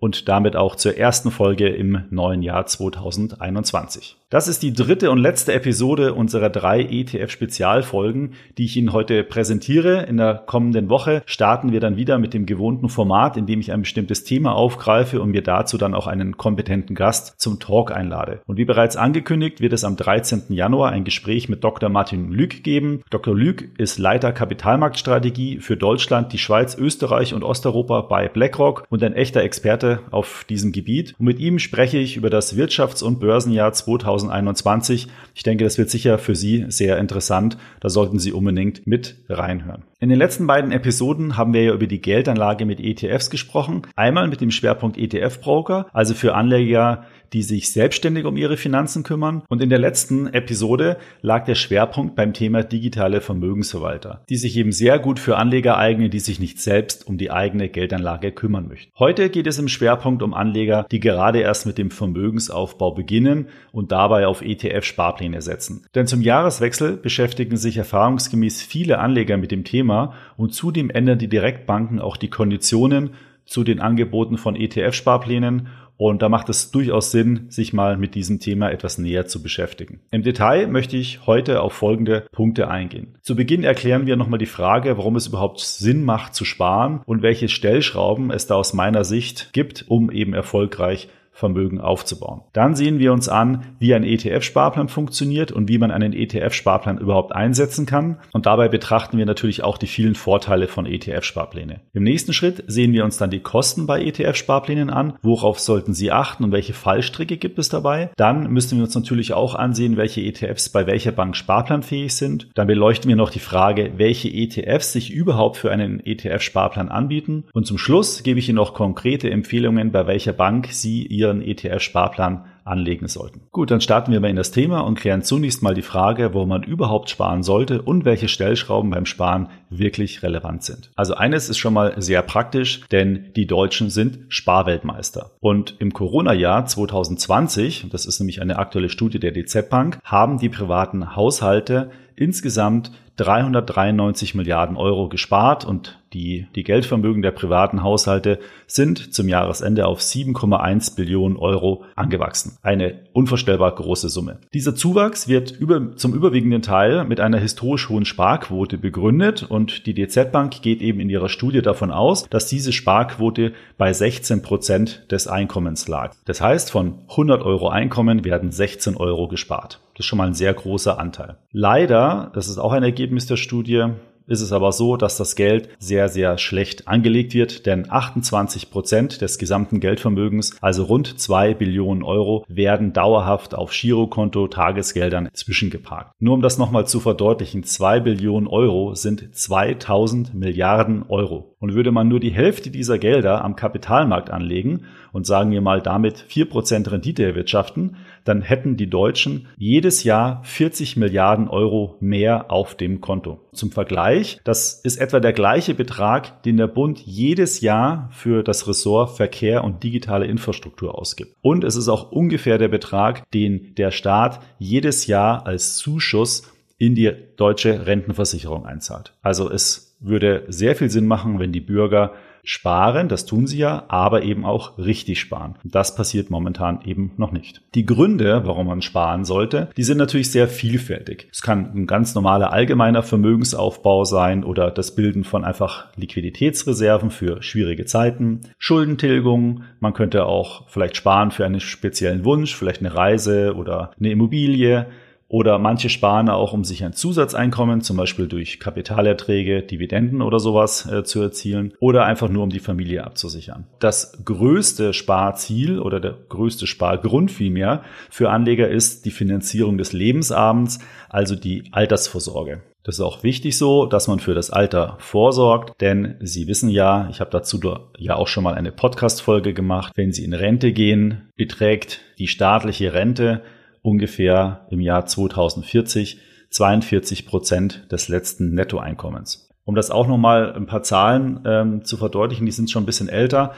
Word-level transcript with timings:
und 0.00 0.28
damit 0.28 0.56
auch 0.56 0.76
zur 0.76 0.96
ersten 0.96 1.30
Folge 1.30 1.68
im 1.68 2.04
neuen 2.10 2.42
Jahr 2.42 2.66
2021. 2.66 4.16
Das 4.30 4.46
ist 4.46 4.62
die 4.62 4.74
dritte 4.74 5.10
und 5.10 5.16
letzte 5.16 5.54
Episode 5.54 6.12
unserer 6.12 6.50
drei 6.50 6.82
ETF-Spezialfolgen, 6.82 8.34
die 8.58 8.66
ich 8.66 8.76
Ihnen 8.76 8.92
heute 8.92 9.24
präsentiere. 9.24 10.02
In 10.02 10.18
der 10.18 10.34
kommenden 10.34 10.90
Woche 10.90 11.22
starten 11.24 11.72
wir 11.72 11.80
dann 11.80 11.96
wieder 11.96 12.18
mit 12.18 12.34
dem 12.34 12.44
gewohnten 12.44 12.90
Format, 12.90 13.38
in 13.38 13.46
dem 13.46 13.60
ich 13.60 13.72
ein 13.72 13.80
bestimmtes 13.80 14.24
Thema 14.24 14.54
aufgreife 14.54 15.22
und 15.22 15.30
mir 15.30 15.42
dazu 15.42 15.78
dann 15.78 15.94
auch 15.94 16.06
einen 16.06 16.36
kompetenten 16.36 16.94
Gast 16.94 17.40
zum 17.40 17.58
Talk 17.58 17.90
einlade. 17.90 18.42
Und 18.44 18.58
wie 18.58 18.66
bereits 18.66 18.96
angekündigt, 18.96 19.62
wird 19.62 19.72
es 19.72 19.82
am 19.82 19.96
13. 19.96 20.42
Januar 20.50 20.92
ein 20.92 21.04
Gespräch 21.04 21.48
mit 21.48 21.64
Dr. 21.64 21.88
Martin 21.88 22.30
Lück 22.30 22.62
geben. 22.62 23.02
Dr. 23.08 23.34
Lück 23.34 23.70
ist 23.78 23.98
Leiter 23.98 24.32
Kapitalmarktstrategie 24.32 25.60
für 25.60 25.78
Deutschland, 25.78 26.34
die 26.34 26.38
Schweiz, 26.38 26.76
Österreich 26.76 27.32
und 27.32 27.44
Osteuropa 27.44 28.02
bei 28.02 28.28
BlackRock 28.28 28.84
und 28.90 29.02
ein 29.02 29.14
echter 29.14 29.40
Experte 29.42 29.87
Experte 29.88 30.00
auf 30.10 30.44
diesem 30.48 30.72
Gebiet. 30.72 31.14
Und 31.18 31.26
mit 31.26 31.38
ihm 31.38 31.58
spreche 31.58 31.98
ich 31.98 32.16
über 32.16 32.30
das 32.30 32.56
Wirtschafts- 32.56 33.02
und 33.02 33.20
Börsenjahr 33.20 33.72
2021. 33.72 35.08
Ich 35.34 35.42
denke, 35.42 35.64
das 35.64 35.78
wird 35.78 35.90
sicher 35.90 36.18
für 36.18 36.34
Sie 36.34 36.66
sehr 36.68 36.98
interessant. 36.98 37.56
Da 37.80 37.88
sollten 37.88 38.18
Sie 38.18 38.32
unbedingt 38.32 38.86
mit 38.86 39.16
reinhören. 39.28 39.84
In 40.00 40.08
den 40.08 40.18
letzten 40.18 40.46
beiden 40.46 40.70
Episoden 40.70 41.36
haben 41.36 41.52
wir 41.52 41.62
ja 41.64 41.74
über 41.74 41.86
die 41.86 42.00
Geldanlage 42.00 42.64
mit 42.64 42.80
ETFs 42.80 43.30
gesprochen. 43.30 43.82
Einmal 43.96 44.28
mit 44.28 44.40
dem 44.40 44.50
Schwerpunkt 44.50 44.96
ETF-Broker, 44.96 45.86
also 45.92 46.14
für 46.14 46.34
Anleger, 46.34 47.04
die 47.32 47.42
sich 47.42 47.72
selbstständig 47.72 48.24
um 48.24 48.36
ihre 48.36 48.56
Finanzen 48.56 49.02
kümmern. 49.02 49.42
Und 49.48 49.62
in 49.62 49.70
der 49.70 49.78
letzten 49.78 50.26
Episode 50.28 50.96
lag 51.20 51.44
der 51.44 51.54
Schwerpunkt 51.54 52.16
beim 52.16 52.32
Thema 52.32 52.62
digitale 52.62 53.20
Vermögensverwalter, 53.20 54.22
die 54.28 54.36
sich 54.36 54.56
eben 54.56 54.72
sehr 54.72 54.98
gut 54.98 55.18
für 55.18 55.36
Anleger 55.36 55.76
eignen, 55.78 56.10
die 56.10 56.20
sich 56.20 56.40
nicht 56.40 56.60
selbst 56.60 57.06
um 57.06 57.18
die 57.18 57.30
eigene 57.30 57.68
Geldanlage 57.68 58.32
kümmern 58.32 58.68
möchten. 58.68 58.92
Heute 58.98 59.30
geht 59.30 59.46
es 59.46 59.58
im 59.58 59.68
Schwerpunkt 59.68 60.22
um 60.22 60.34
Anleger, 60.34 60.86
die 60.90 61.00
gerade 61.00 61.40
erst 61.40 61.66
mit 61.66 61.78
dem 61.78 61.90
Vermögensaufbau 61.90 62.92
beginnen 62.92 63.48
und 63.72 63.92
dabei 63.92 64.26
auf 64.26 64.42
ETF-Sparpläne 64.42 65.42
setzen. 65.42 65.86
Denn 65.94 66.06
zum 66.06 66.22
Jahreswechsel 66.22 66.96
beschäftigen 66.96 67.56
sich 67.56 67.76
erfahrungsgemäß 67.76 68.62
viele 68.62 68.98
Anleger 68.98 69.36
mit 69.36 69.50
dem 69.50 69.64
Thema 69.64 70.14
und 70.36 70.54
zudem 70.54 70.90
ändern 70.90 71.18
die 71.18 71.28
Direktbanken 71.28 72.00
auch 72.00 72.16
die 72.16 72.30
Konditionen 72.30 73.10
zu 73.48 73.64
den 73.64 73.80
Angeboten 73.80 74.36
von 74.36 74.56
ETF-Sparplänen 74.56 75.68
und 75.98 76.22
da 76.22 76.30
macht 76.30 76.48
es 76.48 76.70
durchaus 76.70 77.10
Sinn, 77.10 77.46
sich 77.50 77.74
mal 77.74 77.98
mit 77.98 78.14
diesem 78.14 78.40
Thema 78.40 78.70
etwas 78.70 78.96
näher 78.96 79.26
zu 79.26 79.42
beschäftigen. 79.42 80.00
Im 80.10 80.22
Detail 80.22 80.68
möchte 80.68 80.96
ich 80.96 81.26
heute 81.26 81.60
auf 81.60 81.74
folgende 81.74 82.26
Punkte 82.32 82.68
eingehen. 82.70 83.18
Zu 83.20 83.36
Beginn 83.36 83.64
erklären 83.64 84.06
wir 84.06 84.16
nochmal 84.16 84.38
die 84.38 84.46
Frage, 84.46 84.96
warum 84.96 85.16
es 85.16 85.26
überhaupt 85.26 85.60
Sinn 85.60 86.04
macht 86.04 86.34
zu 86.34 86.44
sparen 86.44 87.02
und 87.04 87.22
welche 87.22 87.48
Stellschrauben 87.48 88.30
es 88.30 88.46
da 88.46 88.54
aus 88.54 88.72
meiner 88.72 89.04
Sicht 89.04 89.50
gibt, 89.52 89.84
um 89.88 90.10
eben 90.10 90.32
erfolgreich 90.32 91.08
Vermögen 91.38 91.80
aufzubauen. 91.80 92.42
Dann 92.52 92.74
sehen 92.74 92.98
wir 92.98 93.12
uns 93.12 93.28
an, 93.28 93.64
wie 93.78 93.94
ein 93.94 94.02
ETF-Sparplan 94.02 94.88
funktioniert 94.88 95.52
und 95.52 95.68
wie 95.68 95.78
man 95.78 95.92
einen 95.92 96.12
ETF-Sparplan 96.12 96.98
überhaupt 96.98 97.32
einsetzen 97.32 97.86
kann. 97.86 98.18
Und 98.32 98.46
dabei 98.46 98.68
betrachten 98.68 99.18
wir 99.18 99.24
natürlich 99.24 99.62
auch 99.62 99.78
die 99.78 99.86
vielen 99.86 100.16
Vorteile 100.16 100.66
von 100.66 100.84
ETF-Sparpläne. 100.84 101.80
Im 101.92 102.02
nächsten 102.02 102.32
Schritt 102.32 102.64
sehen 102.66 102.92
wir 102.92 103.04
uns 103.04 103.18
dann 103.18 103.30
die 103.30 103.38
Kosten 103.38 103.86
bei 103.86 104.02
ETF-Sparplänen 104.02 104.90
an. 104.90 105.14
Worauf 105.22 105.60
sollten 105.60 105.94
Sie 105.94 106.10
achten 106.10 106.42
und 106.42 106.50
welche 106.50 106.72
Fallstricke 106.72 107.36
gibt 107.36 107.60
es 107.60 107.68
dabei? 107.68 108.10
Dann 108.16 108.50
müssen 108.50 108.76
wir 108.76 108.84
uns 108.84 108.96
natürlich 108.96 109.32
auch 109.32 109.54
ansehen, 109.54 109.96
welche 109.96 110.20
ETFs 110.20 110.70
bei 110.70 110.88
welcher 110.88 111.12
Bank 111.12 111.36
sparplanfähig 111.36 112.16
sind. 112.16 112.48
Dann 112.54 112.66
beleuchten 112.66 113.08
wir 113.08 113.16
noch 113.16 113.30
die 113.30 113.38
Frage, 113.38 113.92
welche 113.96 114.28
ETFs 114.28 114.92
sich 114.92 115.12
überhaupt 115.12 115.56
für 115.56 115.70
einen 115.70 116.04
ETF-Sparplan 116.04 116.88
anbieten. 116.88 117.44
Und 117.52 117.68
zum 117.68 117.78
Schluss 117.78 118.24
gebe 118.24 118.40
ich 118.40 118.48
Ihnen 118.48 118.56
noch 118.56 118.74
konkrete 118.74 119.30
Empfehlungen, 119.30 119.92
bei 119.92 120.08
welcher 120.08 120.32
Bank 120.32 120.66
Sie 120.72 121.06
Ihr 121.06 121.27
Ihren 121.28 121.42
ETF-Sparplan 121.42 122.44
anlegen 122.64 123.08
sollten. 123.08 123.42
Gut, 123.50 123.70
dann 123.70 123.80
starten 123.80 124.12
wir 124.12 124.20
mal 124.20 124.28
in 124.28 124.36
das 124.36 124.50
Thema 124.50 124.80
und 124.80 124.96
klären 124.98 125.22
zunächst 125.22 125.62
mal 125.62 125.74
die 125.74 125.82
Frage, 125.82 126.34
wo 126.34 126.44
man 126.44 126.62
überhaupt 126.62 127.08
sparen 127.08 127.42
sollte 127.42 127.80
und 127.82 128.04
welche 128.04 128.28
Stellschrauben 128.28 128.90
beim 128.90 129.06
Sparen 129.06 129.48
wirklich 129.70 130.22
relevant 130.22 130.64
sind. 130.64 130.90
Also 130.94 131.14
eines 131.14 131.48
ist 131.48 131.58
schon 131.58 131.72
mal 131.72 131.94
sehr 132.00 132.22
praktisch, 132.22 132.82
denn 132.90 133.32
die 133.36 133.46
Deutschen 133.46 133.88
sind 133.88 134.20
Sparweltmeister. 134.28 135.30
Und 135.40 135.76
im 135.78 135.92
Corona-Jahr 135.92 136.66
2020, 136.66 137.86
das 137.90 138.04
ist 138.04 138.20
nämlich 138.20 138.42
eine 138.42 138.58
aktuelle 138.58 138.90
Studie 138.90 139.18
der 139.18 139.32
DZ 139.32 139.70
Bank, 139.70 139.98
haben 140.04 140.38
die 140.38 140.50
privaten 140.50 141.16
Haushalte 141.16 141.90
insgesamt 142.16 142.90
393 143.16 144.34
Milliarden 144.34 144.76
Euro 144.76 145.08
gespart 145.08 145.64
und 145.64 145.98
die, 146.12 146.46
die 146.54 146.64
Geldvermögen 146.64 147.22
der 147.22 147.30
privaten 147.30 147.82
Haushalte 147.82 148.38
sind 148.66 149.12
zum 149.12 149.28
Jahresende 149.28 149.86
auf 149.86 150.00
7,1 150.00 150.96
Billionen 150.96 151.36
Euro 151.36 151.84
angewachsen. 151.96 152.56
Eine 152.62 153.00
unvorstellbar 153.12 153.74
große 153.74 154.08
Summe. 154.08 154.38
Dieser 154.54 154.74
Zuwachs 154.74 155.28
wird 155.28 155.50
über, 155.50 155.96
zum 155.96 156.14
überwiegenden 156.14 156.62
Teil 156.62 157.04
mit 157.04 157.20
einer 157.20 157.38
historisch 157.38 157.88
hohen 157.88 158.04
Sparquote 158.04 158.78
begründet 158.78 159.42
und 159.42 159.86
die 159.86 159.94
DZ 159.94 160.32
Bank 160.32 160.62
geht 160.62 160.80
eben 160.80 161.00
in 161.00 161.10
ihrer 161.10 161.28
Studie 161.28 161.62
davon 161.62 161.90
aus, 161.90 162.28
dass 162.28 162.46
diese 162.46 162.72
Sparquote 162.72 163.52
bei 163.76 163.92
16 163.92 164.42
Prozent 164.42 165.04
des 165.10 165.28
Einkommens 165.28 165.88
lag. 165.88 166.14
Das 166.24 166.40
heißt, 166.40 166.70
von 166.70 167.00
100 167.10 167.42
Euro 167.42 167.68
Einkommen 167.68 168.24
werden 168.24 168.50
16 168.50 168.96
Euro 168.96 169.28
gespart. 169.28 169.80
Das 169.94 170.04
ist 170.04 170.06
schon 170.06 170.18
mal 170.18 170.28
ein 170.28 170.34
sehr 170.34 170.54
großer 170.54 170.98
Anteil. 170.98 171.36
Leider, 171.50 172.30
das 172.34 172.48
ist 172.48 172.58
auch 172.58 172.72
ein 172.72 172.82
Ergebnis 172.82 173.26
der 173.26 173.36
Studie, 173.36 173.86
ist 174.28 174.40
es 174.40 174.52
aber 174.52 174.72
so, 174.72 174.96
dass 174.96 175.16
das 175.16 175.36
Geld 175.36 175.68
sehr, 175.78 176.08
sehr 176.08 176.38
schlecht 176.38 176.86
angelegt 176.86 177.34
wird, 177.34 177.66
denn 177.66 177.90
28 177.90 178.70
Prozent 178.70 179.20
des 179.20 179.38
gesamten 179.38 179.80
Geldvermögens, 179.80 180.56
also 180.60 180.84
rund 180.84 181.18
zwei 181.18 181.54
Billionen 181.54 182.02
Euro, 182.02 182.44
werden 182.48 182.92
dauerhaft 182.92 183.54
auf 183.54 183.72
Girokonto 183.72 184.48
Tagesgeldern 184.48 185.28
zwischengeparkt. 185.32 186.12
Nur 186.20 186.34
um 186.34 186.42
das 186.42 186.58
nochmal 186.58 186.86
zu 186.86 187.00
verdeutlichen, 187.00 187.64
zwei 187.64 188.00
Billionen 188.00 188.48
Euro 188.48 188.94
sind 188.94 189.34
2000 189.34 190.34
Milliarden 190.34 191.04
Euro. 191.08 191.56
Und 191.60 191.74
würde 191.74 191.90
man 191.90 192.06
nur 192.06 192.20
die 192.20 192.30
Hälfte 192.30 192.70
dieser 192.70 192.98
Gelder 192.98 193.44
am 193.44 193.56
Kapitalmarkt 193.56 194.30
anlegen 194.30 194.84
und 195.12 195.26
sagen 195.26 195.50
wir 195.50 195.60
mal 195.60 195.80
damit 195.82 196.18
vier 196.18 196.48
Prozent 196.48 196.90
Rendite 196.90 197.24
erwirtschaften, 197.24 197.96
dann 198.24 198.42
hätten 198.42 198.76
die 198.76 198.88
Deutschen 198.88 199.48
jedes 199.56 200.04
Jahr 200.04 200.40
40 200.44 200.96
Milliarden 200.96 201.48
Euro 201.48 201.96
mehr 202.00 202.52
auf 202.52 202.76
dem 202.76 203.00
Konto. 203.00 203.40
Zum 203.52 203.72
Vergleich, 203.72 204.40
das 204.44 204.74
ist 204.74 204.98
etwa 204.98 205.18
der 205.18 205.32
gleiche 205.32 205.74
Betrag, 205.74 206.42
den 206.44 206.58
der 206.58 206.68
Bund 206.68 207.00
jedes 207.00 207.60
Jahr 207.60 208.08
für 208.12 208.44
das 208.44 208.68
Ressort 208.68 209.16
Verkehr 209.16 209.64
und 209.64 209.82
digitale 209.82 210.26
Infrastruktur 210.26 210.96
ausgibt. 210.96 211.34
Und 211.40 211.64
es 211.64 211.74
ist 211.74 211.88
auch 211.88 212.12
ungefähr 212.12 212.58
der 212.58 212.68
Betrag, 212.68 213.28
den 213.32 213.74
der 213.76 213.90
Staat 213.90 214.40
jedes 214.58 215.06
Jahr 215.06 215.46
als 215.46 215.76
Zuschuss 215.76 216.52
in 216.78 216.94
die 216.94 217.12
deutsche 217.36 217.86
Rentenversicherung 217.86 218.64
einzahlt. 218.64 219.14
Also 219.22 219.50
es 219.50 219.87
würde 220.00 220.44
sehr 220.48 220.76
viel 220.76 220.90
Sinn 220.90 221.06
machen, 221.06 221.38
wenn 221.38 221.52
die 221.52 221.60
Bürger 221.60 222.12
sparen, 222.44 223.08
das 223.08 223.26
tun 223.26 223.46
sie 223.46 223.58
ja, 223.58 223.84
aber 223.88 224.22
eben 224.22 224.46
auch 224.46 224.78
richtig 224.78 225.20
sparen. 225.20 225.56
Das 225.64 225.94
passiert 225.94 226.30
momentan 226.30 226.80
eben 226.84 227.12
noch 227.18 227.30
nicht. 227.30 227.60
Die 227.74 227.84
Gründe, 227.84 228.42
warum 228.46 228.68
man 228.68 228.80
sparen 228.80 229.26
sollte, 229.26 229.68
die 229.76 229.82
sind 229.82 229.98
natürlich 229.98 230.30
sehr 230.30 230.48
vielfältig. 230.48 231.28
Es 231.30 231.42
kann 231.42 231.70
ein 231.74 231.86
ganz 231.86 232.14
normaler 232.14 232.52
allgemeiner 232.52 233.02
Vermögensaufbau 233.02 234.04
sein 234.04 234.44
oder 234.44 234.70
das 234.70 234.94
Bilden 234.94 235.24
von 235.24 235.44
einfach 235.44 235.88
Liquiditätsreserven 235.96 237.10
für 237.10 237.42
schwierige 237.42 237.84
Zeiten, 237.84 238.40
Schuldentilgung, 238.58 239.64
man 239.80 239.92
könnte 239.92 240.24
auch 240.24 240.68
vielleicht 240.68 240.96
sparen 240.96 241.30
für 241.30 241.44
einen 241.44 241.60
speziellen 241.60 242.24
Wunsch, 242.24 242.54
vielleicht 242.54 242.80
eine 242.80 242.94
Reise 242.94 243.54
oder 243.56 243.90
eine 243.98 244.10
Immobilie. 244.10 244.86
Oder 245.28 245.58
manche 245.58 245.90
sparen 245.90 246.30
auch, 246.30 246.54
um 246.54 246.64
sich 246.64 246.82
ein 246.84 246.94
Zusatzeinkommen, 246.94 247.82
zum 247.82 247.98
Beispiel 247.98 248.28
durch 248.28 248.60
Kapitalerträge, 248.60 249.62
Dividenden 249.62 250.22
oder 250.22 250.40
sowas 250.40 250.90
äh, 250.90 251.04
zu 251.04 251.20
erzielen. 251.20 251.74
Oder 251.80 252.06
einfach 252.06 252.30
nur, 252.30 252.42
um 252.42 252.50
die 252.50 252.60
Familie 252.60 253.04
abzusichern. 253.04 253.66
Das 253.78 254.24
größte 254.24 254.94
Sparziel 254.94 255.80
oder 255.80 256.00
der 256.00 256.16
größte 256.28 256.66
Spargrund 256.66 257.30
vielmehr 257.30 257.82
für 258.08 258.30
Anleger 258.30 258.68
ist 258.68 259.04
die 259.04 259.10
Finanzierung 259.10 259.76
des 259.76 259.92
Lebensabends, 259.92 260.78
also 261.10 261.36
die 261.36 261.64
Altersvorsorge. 261.72 262.62
Das 262.84 262.94
ist 262.94 263.00
auch 263.02 263.22
wichtig 263.22 263.58
so, 263.58 263.84
dass 263.84 264.08
man 264.08 264.18
für 264.18 264.34
das 264.34 264.48
Alter 264.50 264.96
vorsorgt, 264.98 265.78
denn 265.82 266.16
Sie 266.20 266.48
wissen 266.48 266.70
ja, 266.70 267.06
ich 267.10 267.20
habe 267.20 267.30
dazu 267.30 267.60
ja 267.98 268.16
auch 268.16 268.28
schon 268.28 268.44
mal 268.44 268.54
eine 268.54 268.72
Podcast-Folge 268.72 269.52
gemacht, 269.52 269.92
wenn 269.94 270.12
Sie 270.12 270.24
in 270.24 270.32
Rente 270.32 270.72
gehen, 270.72 271.28
beträgt 271.36 272.00
die 272.18 272.28
staatliche 272.28 272.94
Rente 272.94 273.42
ungefähr 273.82 274.66
im 274.70 274.80
Jahr 274.80 275.06
2040 275.06 276.20
42 276.50 277.26
Prozent 277.26 277.86
des 277.92 278.08
letzten 278.08 278.54
Nettoeinkommens. 278.54 279.50
Um 279.64 279.74
das 279.74 279.90
auch 279.90 280.06
nochmal 280.06 280.54
ein 280.54 280.66
paar 280.66 280.82
Zahlen 280.82 281.40
ähm, 281.44 281.84
zu 281.84 281.98
verdeutlichen, 281.98 282.46
die 282.46 282.52
sind 282.52 282.70
schon 282.70 282.84
ein 282.84 282.86
bisschen 282.86 283.08
älter. 283.08 283.52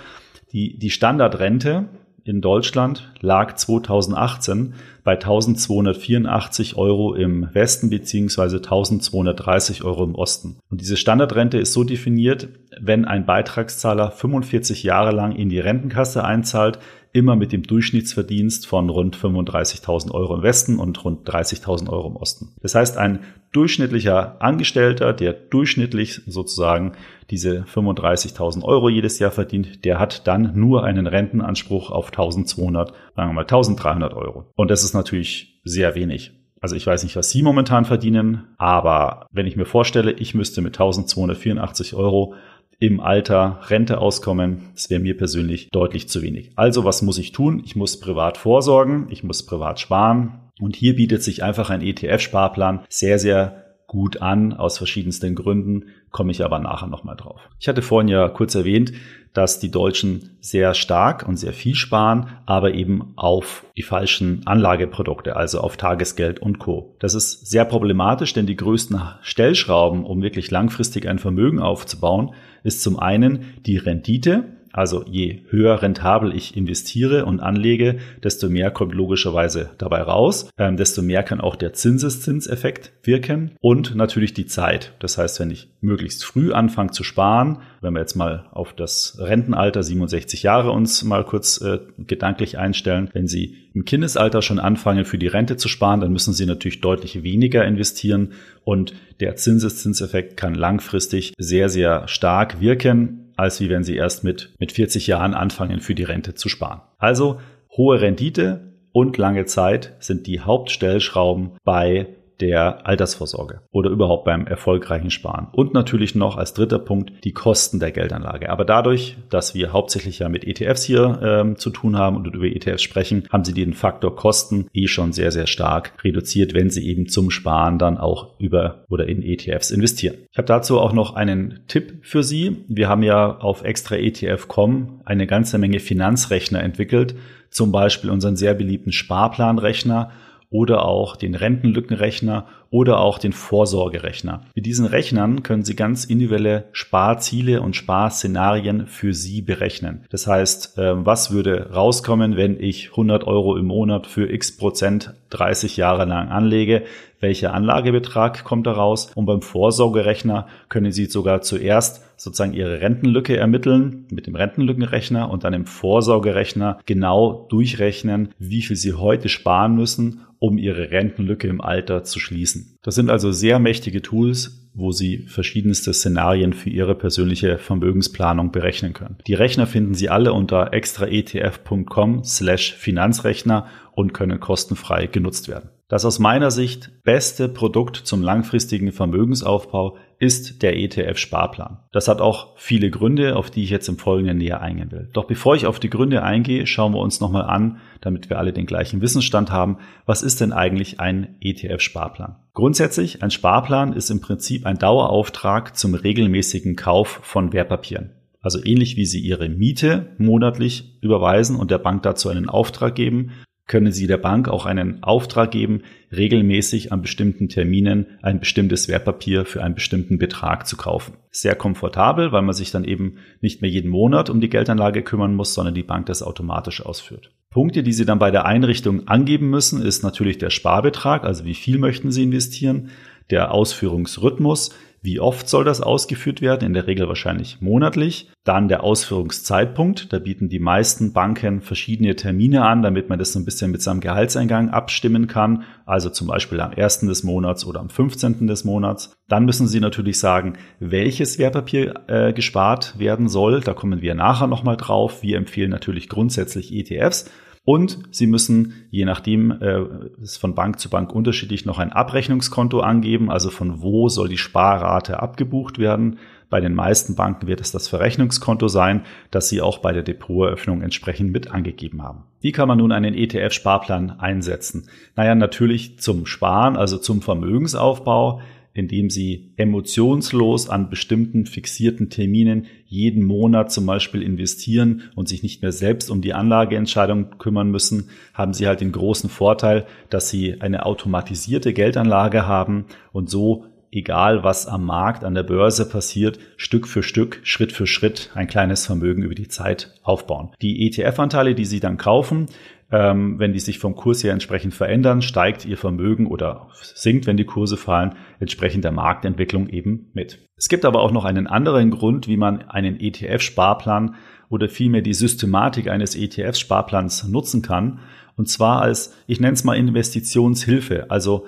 Die, 0.53 0.77
die 0.77 0.91
Standardrente 0.91 1.89
in 2.25 2.41
Deutschland 2.41 3.13
lag 3.21 3.55
2018 3.55 4.75
bei 5.05 5.13
1284 5.13 6.77
Euro 6.77 7.15
im 7.15 7.49
Westen 7.55 7.91
beziehungsweise 7.91 8.57
1230 8.57 9.85
Euro 9.85 10.05
im 10.05 10.15
Osten. 10.15 10.59
Und 10.69 10.81
diese 10.81 10.97
Standardrente 10.97 11.59
ist 11.59 11.73
so 11.73 11.85
definiert, 11.85 12.49
wenn 12.79 13.05
ein 13.05 13.25
Beitragszahler 13.25 14.11
45 14.11 14.83
Jahre 14.83 15.13
lang 15.13 15.33
in 15.33 15.49
die 15.49 15.61
Rentenkasse 15.61 16.25
einzahlt, 16.25 16.79
immer 17.13 17.37
mit 17.37 17.53
dem 17.53 17.63
Durchschnittsverdienst 17.63 18.67
von 18.67 18.89
rund 18.89 19.17
35.000 19.17 20.13
Euro 20.13 20.37
im 20.37 20.43
Westen 20.43 20.79
und 20.79 21.05
rund 21.05 21.29
30.000 21.29 21.89
Euro 21.91 22.09
im 22.09 22.17
Osten. 22.17 22.55
Das 22.63 22.75
heißt, 22.75 22.97
ein 22.97 23.21
durchschnittlicher 23.53 24.41
Angestellter, 24.41 25.13
der 25.13 25.33
durchschnittlich 25.33 26.23
sozusagen 26.27 26.93
diese 27.31 27.63
35.000 27.63 28.63
Euro 28.63 28.89
jedes 28.89 29.19
Jahr 29.19 29.33
verdient, 29.33 29.85
der 29.85 29.99
hat 29.99 30.27
dann 30.27 30.53
nur 30.55 30.85
einen 30.85 31.07
Rentenanspruch 31.07 31.91
auf 31.91 32.13
1.200, 32.13 32.93
sagen 33.17 33.31
wir 33.31 33.33
mal 33.33 33.45
1.300 33.45 34.15
Euro. 34.15 34.45
Und 34.55 34.71
das 34.71 34.85
ist 34.85 34.95
natürlich 34.95 35.61
sehr 35.65 35.95
wenig. 35.95 36.33
Also 36.61 36.77
ich 36.77 36.87
weiß 36.87 37.05
nicht, 37.05 37.17
was 37.17 37.31
Sie 37.31 37.43
momentan 37.43 37.87
verdienen, 37.87 38.49
aber 38.59 39.27
wenn 39.33 39.47
ich 39.47 39.57
mir 39.57 39.65
vorstelle, 39.65 40.13
ich 40.13 40.35
müsste 40.35 40.61
mit 40.61 40.75
1284 40.75 41.95
Euro 41.95 42.35
im 42.81 42.99
Alter 42.99 43.61
Rente 43.69 43.99
auskommen. 43.99 44.71
Das 44.75 44.91
wäre 44.91 45.01
mir 45.01 45.17
persönlich 45.17 45.69
deutlich 45.71 46.09
zu 46.09 46.23
wenig. 46.23 46.51
Also 46.57 46.85
was 46.85 47.03
muss 47.03 47.19
ich 47.19 47.31
tun? 47.31 47.63
Ich 47.65 47.77
muss 47.77 48.01
privat 48.01 48.39
vorsorgen, 48.39 49.07
ich 49.11 49.23
muss 49.23 49.45
privat 49.45 49.79
sparen. 49.79 50.41
Und 50.59 50.77
hier 50.77 50.97
bietet 50.97 51.23
sich 51.23 51.43
einfach 51.43 51.71
ein 51.71 51.83
ETF-Sparplan 51.83 52.81
sehr, 52.89 53.19
sehr 53.19 53.70
gut 53.91 54.23
an, 54.23 54.53
aus 54.53 54.79
verschiedensten 54.79 55.35
Gründen, 55.35 55.87
komme 56.13 56.31
ich 56.31 56.45
aber 56.45 56.61
nachher 56.61 56.87
nochmal 56.87 57.17
drauf. 57.17 57.41
Ich 57.59 57.67
hatte 57.67 57.83
vorhin 57.83 58.07
ja 58.07 58.29
kurz 58.29 58.55
erwähnt, 58.55 58.93
dass 59.33 59.59
die 59.59 59.73
Deutschen 59.73 60.37
sehr 60.41 60.75
stark 60.75 61.27
und 61.27 61.37
sehr 61.37 61.53
viel 61.53 61.75
sparen, 61.75 62.29
aber 62.47 62.73
eben 62.73 63.13
auf 63.17 63.67
die 63.77 63.83
falschen 63.83 64.43
Anlageprodukte, 64.47 65.35
also 65.35 65.59
auf 65.59 65.77
Tagesgeld 65.77 66.39
und 66.39 66.61
Co. 66.61 66.95
Das 67.01 67.15
ist 67.15 67.49
sehr 67.51 67.65
problematisch, 67.65 68.33
denn 68.33 68.47
die 68.47 68.55
größten 68.55 69.03
Stellschrauben, 69.23 70.05
um 70.05 70.23
wirklich 70.23 70.53
langfristig 70.53 71.09
ein 71.09 71.19
Vermögen 71.19 71.59
aufzubauen, 71.59 72.33
ist 72.63 72.83
zum 72.83 72.97
einen 72.97 73.57
die 73.67 73.77
Rendite, 73.77 74.45
also 74.73 75.05
je 75.07 75.41
höher 75.49 75.83
rentabel 75.83 76.35
ich 76.35 76.57
investiere 76.57 77.27
und 77.27 77.41
anlege, 77.41 77.99
desto 78.23 78.49
mehr 78.49 78.71
kommt 78.71 78.95
logischerweise 78.95 79.71
dabei 79.79 80.03
raus, 80.03 80.49
ähm, 80.59 80.77
desto 80.77 81.03
mehr 81.03 81.23
kann 81.23 81.41
auch 81.41 81.57
der 81.57 81.73
Zinseszinseffekt 81.73 82.93
wirken 83.03 83.53
und 83.61 83.95
natürlich 83.95 84.33
die 84.33 84.47
Zeit. 84.47 84.93
Das 85.01 85.19
heißt, 85.19 85.41
wenn 85.41 85.51
ich 85.51 85.69
möglichst 85.81 86.25
früh 86.25 86.53
anfange 86.53 86.93
zu 86.93 87.03
sparen, 87.03 87.59
wenn 87.81 87.95
wir 87.95 88.01
jetzt 88.01 88.15
mal 88.15 88.47
auf 88.53 88.73
das 88.73 89.17
Rentenalter 89.19 89.83
67 89.83 90.43
Jahre 90.43 90.71
uns 90.71 91.03
mal 91.03 91.25
kurz 91.25 91.61
äh, 91.61 91.81
gedanklich 91.99 92.59
einstellen, 92.59 93.11
wenn 93.13 93.27
Sie 93.27 93.57
im 93.73 93.85
Kindesalter 93.85 94.43
schon 94.43 94.59
anfangen 94.59 95.05
für 95.05 95.19
die 95.19 95.29
Rente 95.29 95.57
zu 95.57 95.69
sparen, 95.69 96.01
dann 96.01 96.13
müssen 96.13 96.33
Sie 96.33 96.47
natürlich 96.47 96.81
deutlich 96.81 97.23
weniger 97.23 97.65
investieren 97.65 98.33
und 98.65 98.95
der 99.21 99.37
Zinseszinseffekt 99.37 100.37
kann 100.37 100.55
langfristig 100.55 101.33
sehr, 101.39 101.69
sehr 101.69 102.07
stark 102.09 102.61
wirken 102.61 103.30
als 103.41 103.61
wie 103.61 103.71
wenn 103.71 103.83
Sie 103.83 103.97
erst 103.97 104.23
mit, 104.23 104.55
mit 104.59 104.73
40 104.73 105.07
Jahren 105.07 105.35
anfangen, 105.35 105.81
für 105.81 105.95
die 105.95 106.05
Rente 106.05 106.35
zu 106.35 106.49
sparen. 106.49 106.83
Also 106.99 107.41
hohe 107.77 108.01
Rendite 108.01 108.75
und 108.93 109.17
lange 109.17 109.47
Zeit 109.47 109.95
sind 109.99 110.27
die 110.27 110.41
Hauptstellschrauben 110.41 111.53
bei 111.65 112.09
der 112.41 112.87
Altersvorsorge 112.87 113.61
oder 113.71 113.91
überhaupt 113.91 114.25
beim 114.25 114.47
erfolgreichen 114.47 115.11
Sparen. 115.11 115.49
Und 115.53 115.75
natürlich 115.75 116.15
noch 116.15 116.37
als 116.37 116.55
dritter 116.55 116.79
Punkt 116.79 117.13
die 117.25 117.33
Kosten 117.33 117.81
der 117.81 117.93
Geldanlage. 117.93 118.51
Aber 118.51 118.65
dadurch, 118.65 119.17
dass 119.29 119.55
wir 119.55 119.73
hauptsächlich 119.73 120.21
ja 120.21 120.29
mit 120.29 120.45
ETFs 120.47 120.85
hier 120.85 121.21
ähm, 121.23 121.57
zu 121.57 121.71
tun 121.71 121.97
haben 121.97 122.17
und 122.17 122.27
über 122.27 122.47
ETFs 122.47 122.83
sprechen, 122.83 123.25
haben 123.31 123.45
sie 123.45 123.55
den 123.55 123.73
Faktor 123.73 124.17
Kosten 124.17 124.69
eh 124.73 124.87
schon 124.87 125.13
sehr, 125.13 125.33
sehr 125.33 125.47
stark 125.47 125.93
reduziert, 126.03 126.55
wenn 126.55 126.71
sie 126.71 126.87
eben 126.87 127.09
zum 127.09 127.31
Sparen 127.31 127.79
dann 127.79 127.99
auch 127.99 128.39
über 128.39 128.85
oder 128.89 129.07
in 129.07 129.23
ETFs 129.23 129.71
investieren. 129.71 130.17
Ich 130.31 130.39
habe 130.39 130.47
dazu 130.47 130.79
auch 130.81 130.93
noch 130.93 131.15
einen 131.15 131.61
Tipp 131.69 131.99
für 132.03 132.23
Sie. 132.23 132.65
Wir 132.69 132.89
haben 132.89 133.03
ja 133.03 133.39
auf 133.39 133.63
extraetf.com 133.63 135.01
eine 135.05 135.27
ganze 135.27 135.59
Menge 135.59 135.81
Finanzrechner 135.81 136.63
entwickelt, 136.63 137.15
zum 137.51 137.73
Beispiel 137.73 138.11
unseren 138.11 138.37
sehr 138.37 138.55
beliebten 138.55 138.93
Sparplanrechner 138.93 140.11
oder 140.51 140.85
auch 140.85 141.17
den 141.17 141.35
Rentenlückenrechner 141.35 142.47
oder 142.71 143.01
auch 143.01 143.19
den 143.19 143.33
Vorsorgerechner. 143.33 144.43
Mit 144.55 144.65
diesen 144.65 144.87
Rechnern 144.87 145.43
können 145.43 145.65
Sie 145.65 145.75
ganz 145.75 146.05
individuelle 146.05 146.69
Sparziele 146.73 147.63
und 147.63 147.75
Sparszenarien 147.75 148.87
für 148.87 149.13
Sie 149.13 149.43
berechnen. 149.43 150.05
Das 150.11 150.27
heißt, 150.27 150.75
ähm, 150.79 151.05
was 151.05 151.33
würde 151.33 151.71
rauskommen, 151.73 152.37
wenn 152.37 152.61
ich 152.61 152.91
100 152.91 153.27
Euro 153.27 153.57
im 153.57 153.67
Monat 153.67 154.07
für 154.07 154.31
x 154.31 154.57
Prozent 154.57 155.15
30 155.31 155.77
Jahre 155.77 156.05
lang 156.05 156.29
anlege? 156.29 156.85
Welcher 157.19 157.53
Anlagebetrag 157.53 158.45
kommt 158.45 158.67
daraus? 158.67 159.11
Und 159.15 159.27
beim 159.27 159.43
Vorsorgerechner 159.43 160.47
können 160.69 160.93
Sie 160.93 161.07
sogar 161.07 161.43
zuerst 161.43 162.03
sozusagen 162.17 162.53
Ihre 162.53 162.81
Rentenlücke 162.81 163.37
ermitteln 163.37 164.07
mit 164.11 164.27
dem 164.27 164.37
Rentenlückenrechner 164.37 165.31
und 165.31 165.45
dann 165.45 165.55
im 165.55 165.67
Vorsorgerechner 165.67 166.79
genau 166.87 167.47
durchrechnen, 167.51 168.33
wie 168.39 168.63
viel 168.63 168.77
Sie 168.77 168.95
heute 168.95 169.29
sparen 169.29 169.75
müssen, 169.75 170.21
um 170.39 170.59
Ihre 170.59 170.91
Rentenlücke 170.91 171.47
im 171.49 171.61
Alter 171.61 172.05
zu 172.05 172.19
schließen. 172.19 172.60
Das 172.83 172.95
sind 172.95 173.11
also 173.11 173.33
sehr 173.33 173.59
mächtige 173.59 174.03
Tools, 174.03 174.71
wo 174.75 174.93
Sie 174.93 175.27
verschiedenste 175.27 175.93
Szenarien 175.93 176.53
für 176.53 176.71
Ihre 176.71 176.95
persönliche 176.95 177.59
Vermögensplanung 177.59 178.53
berechnen 178.53 178.93
können. 178.93 179.19
Die 179.27 179.35
Rechner 179.35 179.67
finden 179.67 179.95
Sie 179.95 180.09
alle 180.09 180.33
unter 180.33 180.73
extraetf.com 180.73 182.25
slash 182.25 182.75
Finanzrechner 182.75 183.67
und 183.93 184.15
können 184.15 184.41
kostenfrei 184.41 185.07
genutzt 185.07 185.49
werden. 185.49 185.71
Das 185.91 186.05
aus 186.05 186.21
meiner 186.21 186.53
Sicht 186.53 187.03
beste 187.03 187.49
Produkt 187.49 187.97
zum 187.97 188.23
langfristigen 188.23 188.93
Vermögensaufbau 188.93 189.97
ist 190.21 190.63
der 190.63 190.79
ETF-Sparplan. 190.79 191.81
Das 191.91 192.07
hat 192.07 192.21
auch 192.21 192.57
viele 192.57 192.91
Gründe, 192.91 193.35
auf 193.35 193.51
die 193.51 193.65
ich 193.65 193.71
jetzt 193.71 193.89
im 193.89 193.99
Folgenden 193.99 194.39
näher 194.39 194.61
eingehen 194.61 194.93
will. 194.93 195.11
Doch 195.13 195.25
bevor 195.25 195.57
ich 195.57 195.67
auf 195.67 195.81
die 195.81 195.91
Gründe 195.91 196.23
eingehe, 196.23 196.69
schauen 196.69 196.93
wir 196.93 197.01
uns 197.01 197.19
nochmal 197.19 197.43
an, 197.43 197.79
damit 198.03 198.31
wir 198.31 198.39
alle 198.39 198.53
den 198.53 198.67
gleichen 198.67 199.01
Wissensstand 199.01 199.51
haben, 199.51 199.79
was 200.07 200.23
ist 200.23 200.41
denn 200.41 200.53
eigentlich 200.53 201.01
ein 201.01 201.35
ETF-Sparplan? 201.41 202.37
Grundsätzlich, 202.55 203.25
ein 203.25 203.33
Sparplan 203.33 203.93
ist 203.93 204.11
im 204.11 204.21
Prinzip 204.21 204.67
ein 204.67 204.79
Dauerauftrag 204.79 205.77
zum 205.77 205.95
regelmäßigen 205.95 206.77
Kauf 206.77 207.19
von 207.25 207.53
Wertpapieren. 207.53 208.13
Also 208.41 208.65
ähnlich 208.65 208.97
wie 208.97 209.07
Sie 209.07 209.19
Ihre 209.19 209.49
Miete 209.49 210.15
monatlich 210.19 210.99
überweisen 211.03 211.57
und 211.57 211.73
der 211.73 211.79
Bank 211.79 212.05
dazu 212.05 212.29
einen 212.29 212.49
Auftrag 212.49 212.95
geben, 212.95 213.33
können 213.71 213.93
Sie 213.93 214.09
der 214.09 214.17
Bank 214.17 214.49
auch 214.49 214.67
einen 214.67 215.05
Auftrag 215.05 215.53
geben, 215.53 215.83
regelmäßig 216.11 216.91
an 216.91 217.03
bestimmten 217.03 217.49
Terminen 217.49 218.19
ein 218.21 218.41
bestimmtes 218.41 218.89
Wertpapier 218.89 219.45
für 219.45 219.63
einen 219.63 219.77
bestimmten 219.77 220.19
Betrag 220.19 220.67
zu 220.67 220.77
kaufen. 220.77 221.15
Sehr 221.31 221.55
komfortabel, 221.55 222.33
weil 222.33 222.43
man 222.43 222.53
sich 222.53 222.73
dann 222.73 222.83
eben 222.83 223.19
nicht 223.41 223.63
mehr 223.63 223.71
jeden 223.71 223.89
Monat 223.89 224.29
um 224.29 224.41
die 224.41 224.49
Geldanlage 224.49 225.03
kümmern 225.03 225.37
muss, 225.37 225.55
sondern 225.55 225.77
die 225.77 225.85
Bank 225.85 226.07
das 226.07 226.21
automatisch 226.21 226.85
ausführt. 226.85 227.31
Punkte, 227.49 227.85
die 227.85 227.93
Sie 227.93 228.05
dann 228.05 228.19
bei 228.19 228.33
der 228.33 228.45
Einrichtung 228.45 229.07
angeben 229.07 229.51
müssen, 229.51 229.81
ist 229.83 230.03
natürlich 230.03 230.39
der 230.39 230.51
Sparbetrag, 230.51 231.23
also 231.23 231.45
wie 231.45 231.55
viel 231.55 231.79
möchten 231.79 232.11
Sie 232.11 232.25
investieren, 232.25 232.91
der 233.31 233.53
Ausführungsrhythmus, 233.53 234.71
wie 235.03 235.19
oft 235.19 235.49
soll 235.49 235.65
das 235.65 235.81
ausgeführt 235.81 236.43
werden? 236.43 236.67
In 236.67 236.75
der 236.75 236.87
Regel 236.87 237.09
wahrscheinlich 237.09 237.63
monatlich. 237.63 238.31
Dann 238.45 238.69
der 238.69 238.85
Ausführungszeitpunkt. 238.85 240.13
Da 240.13 240.19
bieten 240.19 240.51
die 240.51 240.59
meisten 240.59 241.15
Banken 241.15 241.63
verschiedene 241.63 242.17
Termine 242.17 242.67
an, 242.67 242.83
damit 242.83 243.09
man 243.09 243.19
das 243.19 243.33
so 243.33 243.39
ein 243.39 243.47
bisschen 243.47 243.71
mit 243.71 243.81
seinem 243.81 244.01
Gehaltseingang 244.01 244.69
abstimmen 244.69 245.27
kann. 245.27 245.65
Also 245.87 246.11
zum 246.11 246.27
Beispiel 246.27 246.61
am 246.61 246.73
1. 246.73 247.01
des 247.01 247.23
Monats 247.23 247.65
oder 247.65 247.81
am 247.81 247.89
15. 247.89 248.47
des 248.47 248.65
Monats. 248.65 249.15
Dann 249.27 249.47
müssen 249.47 249.67
Sie 249.67 249.81
natürlich 249.81 250.19
sagen, 250.19 250.59
welches 250.81 251.39
Wertpapier 251.39 251.95
äh, 252.09 252.33
gespart 252.35 252.99
werden 252.99 253.29
soll. 253.29 253.61
Da 253.61 253.73
kommen 253.73 254.03
wir 254.03 254.15
nachher 254.15 254.49
nochmal 254.49 254.77
drauf. 254.77 255.23
Wir 255.23 255.39
empfehlen 255.39 255.71
natürlich 255.71 256.11
grundsätzlich 256.11 256.75
ETFs. 256.75 257.31
Und 257.65 257.99
Sie 258.11 258.27
müssen, 258.27 258.87
je 258.91 259.05
nachdem, 259.05 259.51
äh, 259.51 259.83
ist 260.23 260.39
von 260.39 260.55
Bank 260.55 260.81
zu 260.81 260.89
Bank 260.89 261.13
unterschiedlich, 261.13 261.67
noch 261.67 261.79
ein 261.79 261.93
Abrechnungskonto 261.93 262.81
angeben, 262.81 263.31
also 263.31 263.51
von 263.51 263.83
wo 263.83 264.09
soll 264.09 264.29
die 264.29 264.39
Sparrate 264.39 265.21
abgebucht 265.21 265.79
werden. 265.79 266.19
Bei 266.49 266.61
den 266.61 266.75
meisten 266.75 267.15
Banken 267.15 267.47
wird 267.47 267.61
es 267.61 267.71
das 267.71 267.87
Verrechnungskonto 267.87 268.67
sein, 268.67 269.05
das 269.31 269.49
Sie 269.49 269.61
auch 269.61 269.79
bei 269.79 269.93
der 269.93 270.03
Depoteröffnung 270.03 270.83
entsprechend 270.83 271.33
mit 271.33 271.51
angegeben 271.51 272.03
haben. 272.03 272.25
Wie 272.41 272.53
kann 272.53 272.67
man 272.67 272.79
nun 272.79 272.93
einen 272.93 273.15
ETF-Sparplan 273.15 274.19
einsetzen? 274.19 274.89
Naja, 275.15 275.35
natürlich 275.35 275.99
zum 275.99 276.27
Sparen, 276.27 276.77
also 276.77 276.97
zum 276.97 277.21
Vermögensaufbau 277.21 278.41
indem 278.81 279.11
sie 279.11 279.53
emotionslos 279.57 280.71
an 280.71 280.89
bestimmten 280.89 281.45
fixierten 281.45 282.09
Terminen 282.09 282.65
jeden 282.87 283.23
Monat 283.25 283.71
zum 283.71 283.85
Beispiel 283.85 284.23
investieren 284.23 285.03
und 285.15 285.29
sich 285.29 285.43
nicht 285.43 285.61
mehr 285.61 285.71
selbst 285.71 286.11
um 286.11 286.23
die 286.23 286.33
Anlageentscheidung 286.33 287.39
kümmern 287.39 287.71
müssen, 287.71 288.09
haben 288.33 288.55
sie 288.55 288.67
halt 288.67 288.81
den 288.81 288.91
großen 288.91 289.29
Vorteil, 289.29 289.87
dass 290.09 290.31
sie 290.31 290.63
eine 290.63 290.87
automatisierte 290.87 291.75
Geldanlage 291.75 292.47
haben 292.47 292.87
und 293.13 293.29
so 293.29 293.67
egal 293.93 294.45
was 294.45 294.67
am 294.67 294.87
Markt, 294.87 295.25
an 295.25 295.35
der 295.35 295.43
Börse 295.43 295.87
passiert, 295.87 296.39
Stück 296.57 296.87
für 296.87 297.03
Stück, 297.03 297.41
Schritt 297.43 297.73
für 297.73 297.87
Schritt 297.87 298.31
ein 298.35 298.47
kleines 298.47 298.87
Vermögen 298.87 299.23
über 299.23 299.35
die 299.35 299.49
Zeit 299.49 299.95
aufbauen. 300.03 300.51
Die 300.63 300.87
ETF-Anteile, 300.87 301.55
die 301.55 301.65
Sie 301.65 301.81
dann 301.81 301.97
kaufen, 301.97 302.47
ähm, 302.93 303.39
wenn 303.39 303.53
die 303.53 303.61
sich 303.61 303.79
vom 303.79 303.95
Kurs 303.95 304.25
her 304.25 304.33
entsprechend 304.33 304.75
verändern, 304.75 305.23
steigt 305.23 305.65
Ihr 305.65 305.77
Vermögen 305.77 306.27
oder 306.27 306.69
sinkt, 306.83 307.27
wenn 307.27 307.37
die 307.37 307.45
Kurse 307.45 307.77
fallen, 307.77 308.15
entsprechend 308.41 308.85
der 308.85 308.93
Marktentwicklung 308.93 309.69
eben 309.69 310.11
mit. 310.13 310.49
Es 310.57 310.69
gibt 310.69 310.85
aber 310.85 311.01
auch 311.01 311.13
noch 311.13 311.25
einen 311.25 311.47
anderen 311.47 311.91
Grund, 311.91 312.27
wie 312.29 312.37
man 312.37 312.63
einen 312.63 312.99
ETF-Sparplan 312.99 314.17
oder 314.49 314.69
vielmehr 314.69 315.03
die 315.03 315.15
Systematik 315.15 315.89
eines 315.89 316.17
ETF-Sparplans 316.17 317.29
nutzen 317.29 317.63
kann. 317.63 318.01
Und 318.37 318.49
zwar 318.49 318.83
als, 318.83 319.15
ich 319.27 319.41
nenne 319.41 319.55
es 319.55 319.65
mal 319.65 319.77
Investitionshilfe, 319.77 321.11
also 321.11 321.47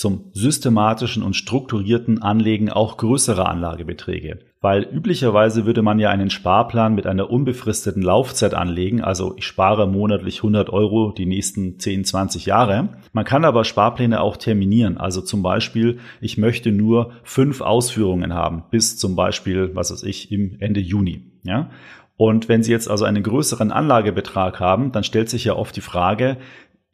zum 0.00 0.30
systematischen 0.32 1.22
und 1.22 1.36
strukturierten 1.36 2.22
Anlegen 2.22 2.70
auch 2.70 2.96
größerer 2.96 3.46
Anlagebeträge. 3.46 4.38
Weil 4.62 4.84
üblicherweise 4.84 5.66
würde 5.66 5.82
man 5.82 5.98
ja 5.98 6.08
einen 6.08 6.30
Sparplan 6.30 6.94
mit 6.94 7.06
einer 7.06 7.28
unbefristeten 7.28 8.00
Laufzeit 8.00 8.54
anlegen, 8.54 9.02
also 9.02 9.34
ich 9.36 9.44
spare 9.44 9.86
monatlich 9.86 10.38
100 10.38 10.70
Euro 10.70 11.12
die 11.12 11.26
nächsten 11.26 11.78
10, 11.78 12.06
20 12.06 12.46
Jahre. 12.46 12.88
Man 13.12 13.26
kann 13.26 13.44
aber 13.44 13.62
Sparpläne 13.64 14.22
auch 14.22 14.38
terminieren, 14.38 14.96
also 14.96 15.20
zum 15.20 15.42
Beispiel, 15.42 15.98
ich 16.22 16.38
möchte 16.38 16.72
nur 16.72 17.12
fünf 17.22 17.60
Ausführungen 17.60 18.32
haben, 18.32 18.62
bis 18.70 18.96
zum 18.96 19.16
Beispiel, 19.16 19.74
was 19.74 19.92
weiß 19.92 20.04
ich, 20.04 20.32
im 20.32 20.56
Ende 20.60 20.80
Juni. 20.80 21.30
Ja? 21.42 21.68
Und 22.16 22.48
wenn 22.48 22.62
Sie 22.62 22.72
jetzt 22.72 22.88
also 22.88 23.04
einen 23.04 23.22
größeren 23.22 23.70
Anlagebetrag 23.70 24.60
haben, 24.60 24.92
dann 24.92 25.04
stellt 25.04 25.28
sich 25.28 25.44
ja 25.44 25.56
oft 25.56 25.76
die 25.76 25.82
Frage, 25.82 26.38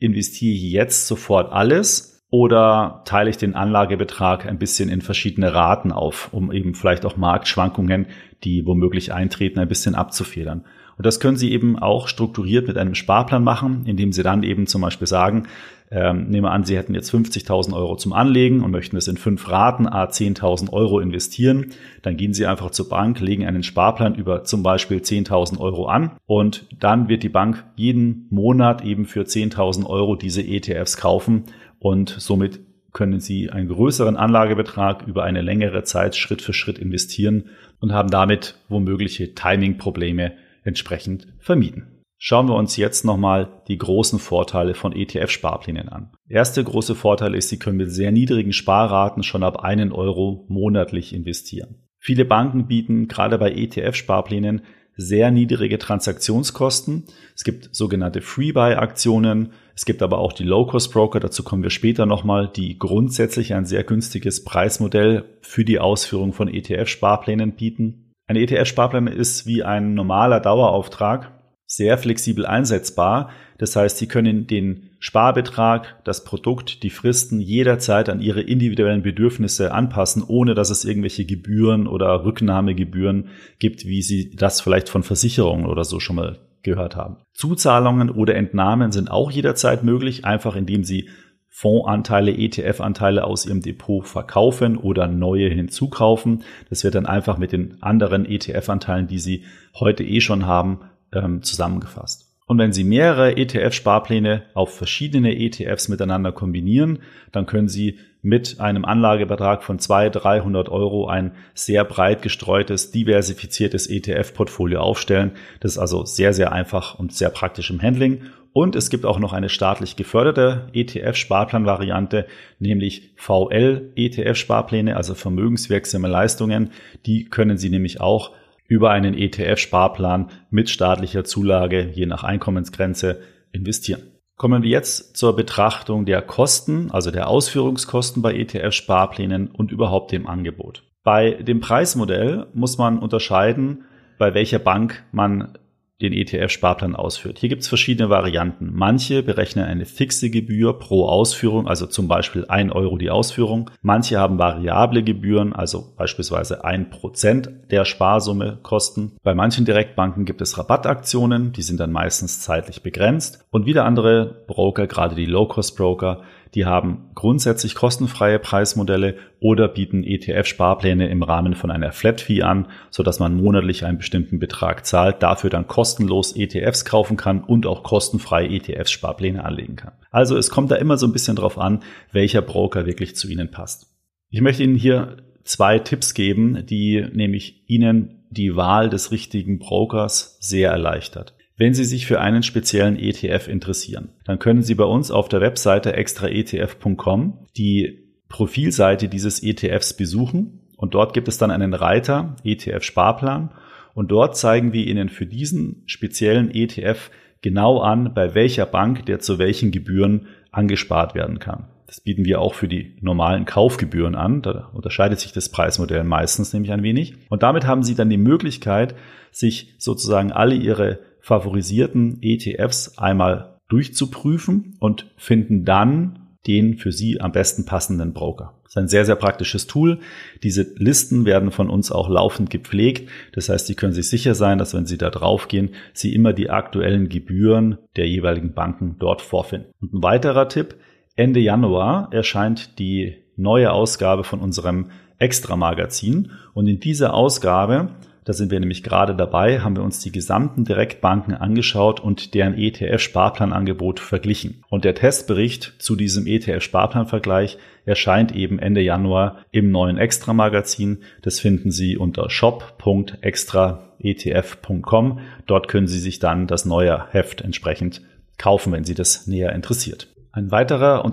investiere 0.01 0.55
ich 0.57 0.73
jetzt 0.73 1.07
sofort 1.07 1.53
alles 1.53 2.16
oder 2.31 3.03
teile 3.05 3.31
ich 3.31 3.37
den 3.37 3.55
Anlagebetrag 3.55 4.47
ein 4.47 4.59
bisschen 4.59 4.89
in 4.89 5.01
verschiedene 5.01 5.55
Raten 5.55 5.93
auf, 5.93 6.31
um 6.33 6.51
eben 6.51 6.75
vielleicht 6.75 7.07
auch 7.07 7.17
Marktschwankungen, 7.17 8.07
die 8.43 8.67
womöglich 8.67 9.13
eintreten, 9.13 9.61
ein 9.61 9.69
bisschen 9.69 9.95
abzufedern. 9.95 10.65
Und 10.97 11.05
das 11.05 11.21
können 11.21 11.37
Sie 11.37 11.53
eben 11.53 11.79
auch 11.79 12.09
strukturiert 12.09 12.67
mit 12.67 12.79
einem 12.79 12.95
Sparplan 12.95 13.45
machen, 13.45 13.85
indem 13.87 14.13
Sie 14.13 14.23
dann 14.23 14.43
eben 14.43 14.67
zum 14.67 14.81
Beispiel 14.81 15.07
sagen, 15.07 15.47
ähm, 15.91 16.29
nehmen 16.29 16.45
wir 16.45 16.51
an, 16.51 16.65
Sie 16.65 16.77
hätten 16.77 16.95
jetzt 16.95 17.15
50.000 17.15 17.73
Euro 17.75 17.97
zum 17.97 18.13
Anlegen 18.13 18.63
und 18.63 18.73
möchten 18.73 18.97
es 18.97 19.07
in 19.07 19.17
fünf 19.17 19.49
Raten 19.49 19.87
a 19.87 20.05
10.000 20.05 20.73
Euro 20.73 20.99
investieren. 20.99 21.67
Dann 22.03 22.17
gehen 22.17 22.33
Sie 22.33 22.47
einfach 22.47 22.71
zur 22.71 22.89
Bank, 22.89 23.21
legen 23.21 23.47
einen 23.47 23.63
Sparplan 23.63 24.15
über 24.15 24.43
zum 24.43 24.63
Beispiel 24.63 24.99
10.000 24.99 25.61
Euro 25.61 25.87
an 25.87 26.13
und 26.27 26.67
dann 26.81 27.09
wird 27.09 27.23
die 27.23 27.29
Bank 27.29 27.65
jeden 27.77 28.27
Monat 28.31 28.85
eben 28.85 29.05
für 29.05 29.23
10.000 29.23 29.87
Euro 29.87 30.17
diese 30.17 30.43
ETFs 30.43 30.97
kaufen 30.97 31.45
und 31.79 32.09
somit 32.09 32.61
können 32.93 33.21
Sie 33.21 33.51
einen 33.51 33.69
größeren 33.69 34.17
Anlagebetrag 34.17 35.07
über 35.07 35.25
eine 35.25 35.43
längere 35.43 35.85
Zeit 35.85 36.17
Schritt 36.17 36.41
für 36.41 36.55
Schritt 36.55 36.79
investieren 36.79 37.51
und 37.79 37.93
haben 37.93 38.11
damit 38.11 38.55
womögliche 38.69 39.35
Timing-Probleme 39.35 40.33
entsprechend 40.65 41.27
vermieden. 41.39 42.03
Schauen 42.19 42.49
wir 42.49 42.55
uns 42.55 42.77
jetzt 42.79 43.05
nochmal 43.05 43.63
die 43.69 43.77
großen 43.77 44.19
Vorteile 44.19 44.73
von 44.73 44.93
ETF-Sparplänen 44.95 45.91
an. 45.91 46.13
Erste 46.29 46.65
große 46.65 46.95
Vorteil 46.95 47.35
ist, 47.35 47.51
Sie 47.51 47.59
können 47.59 47.77
mit 47.77 47.93
sehr 47.93 48.11
niedrigen 48.11 48.55
Sparraten 48.55 49.23
schon 49.23 49.43
ab 49.43 49.61
einen 49.63 49.93
Euro 49.93 50.47
monatlich 50.49 51.15
investieren. 51.15 51.83
Viele 51.99 52.25
Banken 52.25 52.67
bieten 52.67 53.09
gerade 53.09 53.37
bei 53.37 53.53
ETF-Sparplänen 53.53 54.63
sehr 54.97 55.31
niedrige 55.31 55.79
Transaktionskosten. 55.79 57.05
Es 57.35 57.45
gibt 57.45 57.75
sogenannte 57.75 58.23
Free-Buy-Aktionen. 58.23 59.53
Es 59.77 59.85
gibt 59.85 60.01
aber 60.03 60.19
auch 60.19 60.33
die 60.33 60.43
Low-Cost-Broker, 60.43 61.21
dazu 61.21 61.45
kommen 61.45 61.63
wir 61.63 61.69
später 61.69 62.07
nochmal, 62.07 62.49
die 62.49 62.79
grundsätzlich 62.79 63.53
ein 63.53 63.67
sehr 63.67 63.85
günstiges 63.85 64.43
Preismodell 64.43 65.25
für 65.43 65.67
die 65.67 65.79
Ausführung 65.79 66.33
von 66.33 66.49
ETF-Sparplänen 66.49 67.53
bieten. 67.53 68.15
Ein 68.27 68.37
ETF-Sparplan 68.37 69.07
ist 69.07 69.47
wie 69.47 69.63
ein 69.63 69.93
normaler 69.93 70.41
Dauerauftrag 70.41 71.31
sehr 71.67 71.99
flexibel 71.99 72.47
einsetzbar. 72.47 73.31
Das 73.59 73.77
heißt, 73.77 73.99
Sie 73.99 74.07
können 74.07 74.47
den 74.47 74.91
Sparbetrag, 74.99 76.03
das 76.05 76.25
Produkt, 76.25 76.83
die 76.83 76.91
Fristen 76.91 77.41
jederzeit 77.41 78.09
an 78.09 78.21
Ihre 78.21 78.41
individuellen 78.41 79.03
Bedürfnisse 79.03 79.73
anpassen, 79.73 80.23
ohne 80.27 80.55
dass 80.55 80.71
es 80.71 80.85
irgendwelche 80.85 81.27
Gebühren 81.27 81.87
oder 81.87 82.25
Rücknahmegebühren 82.25 83.29
gibt, 83.59 83.85
wie 83.85 84.01
Sie 84.03 84.35
das 84.37 84.61
vielleicht 84.61 84.89
von 84.89 85.03
Versicherungen 85.03 85.67
oder 85.67 85.85
so 85.85 86.01
schon 86.01 86.17
mal 86.17 86.39
gehört 86.67 86.97
haben. 86.97 87.17
Zuzahlungen 87.33 88.11
oder 88.11 88.35
Entnahmen 88.35 88.93
sind 88.93 89.11
auch 89.11 89.31
jederzeit 89.31 89.83
möglich, 89.83 90.27
einfach 90.27 90.55
indem 90.55 90.85
Sie 90.85 91.09
Fondsanteile, 91.49 92.33
ETF-Anteile 92.33 93.25
aus 93.25 93.47
Ihrem 93.47 93.63
Depot 93.63 94.07
verkaufen 94.07 94.77
oder 94.77 95.09
neue 95.09 95.49
hinzukaufen. 95.49 96.43
Das 96.69 96.85
wird 96.85 96.95
dann 96.95 97.07
einfach 97.07 97.39
mit 97.39 97.53
den 97.53 97.83
anderen 97.83 98.27
ETF-Anteilen, 98.27 99.07
die 99.07 99.19
Sie 99.19 99.45
heute 99.75 100.05
eh 100.05 100.21
schon 100.21 100.45
haben, 100.45 100.81
ähm, 101.15 101.43
zusammengefasst. 101.43 102.26
Und 102.49 102.59
wenn 102.59 102.73
Sie 102.73 102.85
mehrere 102.85 103.37
ETF-Sparpläne 103.37 104.43
auf 104.55 104.73
verschiedene 104.73 105.37
ETFs 105.37 105.89
miteinander 105.89 106.31
kombinieren, 106.31 107.01
dann 107.33 107.45
können 107.47 107.69
Sie 107.69 107.99
mit 108.23 108.61
einem 108.61 108.85
Anlagebetrag 108.85 109.65
von 109.65 109.81
200, 109.81 110.23
300 110.23 110.69
Euro 110.69 111.09
ein 111.09 111.33
sehr 111.55 111.85
breit 111.85 112.23
gestreutes, 112.23 112.93
diversifiziertes 112.93 113.89
ETF-Portfolio 113.89 114.81
aufstellen. 114.81 115.33
Das 115.59 115.73
ist 115.73 115.79
also 115.79 116.05
sehr, 116.05 116.33
sehr 116.33 116.53
einfach 116.53 116.99
und 116.99 117.13
sehr 117.13 117.31
praktisch 117.31 117.71
im 117.71 117.83
Handling. 117.83 118.23
Und 118.53 118.75
es 118.77 118.91
gibt 118.91 119.05
auch 119.05 119.19
noch 119.19 119.33
eine 119.33 119.49
staatlich 119.49 119.97
geförderte 119.97 120.69
ETF-Sparplan-Variante, 120.73 122.27
nämlich 122.59 123.11
VL-ETF-Sparpläne, 123.17 124.97
also 124.97 125.15
vermögenswirksame 125.15 126.09
Leistungen. 126.09 126.71
Die 127.07 127.25
können 127.25 127.59
Sie 127.59 127.71
nämlich 127.71 128.01
auch 128.01 128.33
über 128.69 128.91
einen 128.91 129.15
ETF-Sparplan 129.15 130.31
mit 130.51 130.71
staatlicher 130.71 131.25
Zulage 131.25 131.91
je 131.93 132.07
nach 132.07 132.25
Einkommensgrenze 132.25 133.21
investieren. 133.53 134.03
Kommen 134.37 134.63
wir 134.63 134.71
jetzt 134.71 135.17
zur 135.17 135.35
Betrachtung 135.35 136.05
der 136.05 136.21
Kosten, 136.21 136.91
also 136.91 137.11
der 137.11 137.29
Ausführungskosten 137.29 138.21
bei 138.21 138.35
ETF-Sparplänen 138.35 139.49
und 139.49 139.73
überhaupt 139.73 140.13
dem 140.13 140.27
Angebot. 140.27 140.83
Bei 141.03 141.31
dem 141.31 141.61
Preismodell 141.61 142.47
muss 142.53 142.77
man 142.79 142.99
unterscheiden, 142.99 143.85
bei 144.19 144.35
welcher 144.35 144.59
Bank 144.59 145.05
man 145.13 145.57
den 146.03 146.13
ETF-Sparplan 146.13 146.95
ausführt. 146.95 147.39
Hier 147.39 147.49
gibt 147.49 147.63
es 147.63 147.69
verschiedene 147.69 148.11
Varianten. 148.11 148.71
Manche 148.73 149.23
berechnen 149.23 149.65
eine 149.65 149.87
fixe 149.87 150.29
Gebühr 150.29 150.79
pro 150.79 151.07
Ausführung, 151.07 151.67
also 151.67 151.87
zum 151.87 152.07
Beispiel 152.07 152.45
ein 152.49 152.71
Euro 152.71 152.99
die 152.99 153.09
Ausführung. 153.09 153.71
Manche 153.81 154.19
haben 154.19 154.39
variable 154.39 155.03
Gebühren, 155.03 155.55
also 155.55 155.95
beispielsweise 155.97 156.65
ein 156.65 156.91
Prozent 156.91 157.51
der 157.71 157.87
Sparsumme 157.87 158.59
kosten. 158.63 159.13
Bei 159.23 159.35
manchen 159.35 159.65
Direktbanken 159.65 160.27
gibt 160.27 160.43
es 160.43 160.59
Rabattaktionen, 160.59 161.53
die 161.53 161.63
sind 161.63 161.81
dann 161.81 161.93
meistens 161.93 162.41
zeitlich 162.41 162.83
begrenzt. 162.83 163.47
Und 163.51 163.65
wieder 163.65 163.87
andere 163.87 164.45
Broker, 164.47 164.87
gerade 164.87 165.15
die 165.15 165.27
Low-Cost-Broker, 165.27 166.23
die 166.57 166.65
haben 166.65 167.11
grundsätzlich 167.15 167.75
kostenfreie 167.75 168.39
Preismodelle 168.39 169.19
oder 169.41 169.69
bieten 169.69 170.03
ETF-Sparpläne 170.03 171.07
im 171.11 171.23
Rahmen 171.23 171.55
von 171.55 171.71
einer 171.71 171.93
Flat-Fee 171.93 172.41
an, 172.41 172.69
sodass 172.89 173.21
man 173.21 173.37
monatlich 173.37 173.85
einen 173.85 173.99
bestimmten 173.99 174.39
Betrag 174.39 174.87
zahlt, 174.87 175.23
dafür 175.23 175.51
dann 175.51 175.69
kostenlos 175.69 176.35
ETFs 176.35 176.87
kaufen 176.87 177.19
kann 177.19 177.45
und 177.45 177.67
auch 177.67 177.83
kostenfrei 177.83 178.47
ETF-Sparpläne 178.47 179.45
anlegen 179.45 179.77
kann. 179.77 179.93
Also 180.11 180.39
es 180.39 180.49
kommt 180.49 180.71
da 180.71 180.77
immer 180.77 180.97
so 180.97 181.07
ein 181.07 181.13
bisschen 181.13 181.37
drauf 181.37 181.59
an, 181.59 181.83
welcher 182.11 182.41
Broker 182.41 182.87
wirklich 182.87 183.17
zu 183.17 183.29
Ihnen 183.29 183.51
passt. 183.51 183.95
Ich 184.31 184.41
möchte 184.41 184.63
Ihnen 184.63 184.77
hier 184.77 185.19
zwei 185.45 185.79
Tipps 185.79 186.15
geben, 186.15 186.65
die 186.65 187.07
nämlich 187.13 187.69
Ihnen 187.69 188.25
die 188.31 188.57
Wahl 188.57 188.89
des 188.89 189.13
richtigen 189.13 189.59
Brokers 189.59 190.39
sehr 190.41 190.71
erleichtert. 190.71 191.36
Wenn 191.59 191.73
Sie 191.73 191.85
sich 191.85 192.07
für 192.07 192.21
einen 192.21 192.43
speziellen 192.43 192.99
ETF 192.99 193.49
interessieren, 193.49 194.11
dann 194.25 194.39
können 194.39 194.63
Sie 194.63 194.75
bei 194.75 194.85
uns 194.85 195.11
auf 195.11 195.31
der 195.31 195.41
Webseite 195.41 195.95
extraetf.com 195.95 197.47
die 197.57 198.05
Profilseite 198.29 199.09
dieses 199.09 199.43
ETFs 199.43 199.97
besuchen 199.97 200.61
und 200.77 200.93
dort 200.93 201.15
gibt 201.15 201.29
es 201.29 201.39
dann 201.39 201.51
einen 201.51 201.73
Reiter 201.73 202.37
ETF 202.45 202.83
Sparplan 202.83 203.53
und 203.95 204.11
dort 204.11 204.37
zeigen 204.37 204.75
wir 204.75 204.87
Ihnen 204.87 205.09
für 205.09 205.25
diesen 205.25 205.83
speziellen 205.87 206.55
ETF 206.55 207.11
genau 207.41 207.79
an, 207.79 208.13
bei 208.13 208.35
welcher 208.35 208.67
Bank 208.67 209.07
der 209.07 209.21
zu 209.21 209.39
welchen 209.39 209.71
Gebühren 209.71 210.27
angespart 210.51 211.15
werden 211.15 211.39
kann. 211.39 211.69
Das 211.87 212.01
bieten 212.01 212.27
wir 212.27 212.41
auch 212.41 212.53
für 212.53 212.69
die 212.69 212.97
normalen 213.01 213.47
Kaufgebühren 213.47 214.17
an. 214.17 214.43
Da 214.43 214.69
unterscheidet 214.75 215.21
sich 215.21 215.33
das 215.33 215.49
Preismodell 215.49 216.05
meistens 216.05 216.53
nämlich 216.53 216.73
ein 216.73 216.83
wenig. 216.83 217.15
Und 217.31 217.43
damit 217.43 217.65
haben 217.67 217.85
Sie 217.85 217.95
dann 217.95 218.11
die 218.11 218.17
Möglichkeit, 218.17 218.95
sich 219.31 219.75
sozusagen 219.79 220.33
alle 220.33 220.57
Ihre 220.57 220.99
favorisierten 221.27 222.19
ETFs 222.23 222.99
einmal 222.99 223.59
durchzuprüfen 223.69 224.77
und 224.79 225.11
finden 225.17 225.65
dann 225.65 226.21
den 226.47 226.79
für 226.79 226.93
Sie 226.93 227.21
am 227.21 227.33
besten 227.33 227.65
passenden 227.65 228.13
Broker. 228.13 228.55
Das 228.63 228.75
ist 228.75 228.79
ein 228.79 228.87
sehr, 228.87 229.05
sehr 229.05 229.17
praktisches 229.17 229.67
Tool. 229.67 229.99
Diese 230.45 230.63
Listen 230.77 231.25
werden 231.25 231.51
von 231.51 231.69
uns 231.69 231.91
auch 231.91 232.09
laufend 232.09 232.49
gepflegt. 232.51 233.11
Das 233.33 233.49
heißt, 233.49 233.67
Sie 233.67 233.75
können 233.75 233.93
sich 233.93 234.09
sicher 234.09 234.37
sein, 234.37 234.59
dass 234.59 234.73
wenn 234.73 234.87
Sie 234.87 234.99
da 234.99 235.11
draufgehen, 235.11 235.71
Sie 235.93 236.15
immer 236.15 236.33
die 236.33 236.49
aktuellen 236.49 237.09
Gebühren 237.09 237.79
der 237.97 238.07
jeweiligen 238.09 238.53
Banken 238.53 238.95
dort 239.01 239.21
vorfinden. 239.21 239.73
Und 239.81 239.95
ein 239.95 240.03
weiterer 240.05 240.49
Tipp. 240.49 240.77
Ende 241.17 241.41
Januar 241.41 242.09
erscheint 242.13 242.79
die 242.79 243.17
neue 243.35 243.73
Ausgabe 243.73 244.23
von 244.23 244.39
unserem 244.39 244.91
Extra-Magazin. 245.19 246.31
Und 246.55 246.69
in 246.69 246.79
dieser 246.79 247.15
Ausgabe 247.15 247.97
da 248.27 248.33
sind 248.33 248.51
wir 248.51 248.59
nämlich 248.59 248.83
gerade 248.83 249.15
dabei, 249.15 249.61
haben 249.61 249.77
wir 249.77 249.85
uns 249.85 250.01
die 250.01 250.11
gesamten 250.11 250.65
Direktbanken 250.65 251.33
angeschaut 251.33 252.01
und 252.01 252.35
deren 252.35 252.55
ETF-Sparplanangebot 252.55 254.01
verglichen. 254.01 254.65
Und 254.69 254.85
der 254.85 254.97
Testbericht 254.97 255.75
zu 255.79 255.95
diesem 255.95 256.27
ETF-Sparplanvergleich 256.27 257.57
erscheint 257.85 258.35
eben 258.35 258.59
Ende 258.59 258.81
Januar 258.81 259.45
im 259.53 259.71
neuen 259.71 259.97
Extra-Magazin. 259.97 261.05
Das 261.23 261.39
finden 261.39 261.71
Sie 261.71 261.97
unter 261.97 262.29
shop.extraetf.com. 262.29 265.21
Dort 265.47 265.69
können 265.69 265.87
Sie 265.87 266.01
sich 266.01 266.19
dann 266.19 266.49
das 266.49 266.65
neue 266.65 267.07
Heft 267.13 267.43
entsprechend 267.43 268.03
kaufen, 268.39 268.73
wenn 268.73 268.83
Sie 268.83 268.95
das 268.95 269.29
näher 269.29 269.53
interessiert. 269.53 270.09
Ein 270.33 270.51
weiterer 270.51 271.05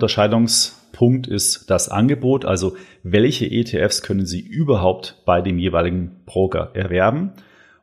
Unterscheidungspunkt 0.94 1.26
ist 1.26 1.70
das 1.70 1.88
Angebot, 1.88 2.44
also 2.44 2.76
welche 3.02 3.46
ETFs 3.46 4.02
können 4.02 4.26
Sie 4.26 4.40
überhaupt 4.40 5.22
bei 5.26 5.40
dem 5.40 5.58
jeweiligen 5.58 6.22
Broker 6.24 6.70
erwerben. 6.74 7.32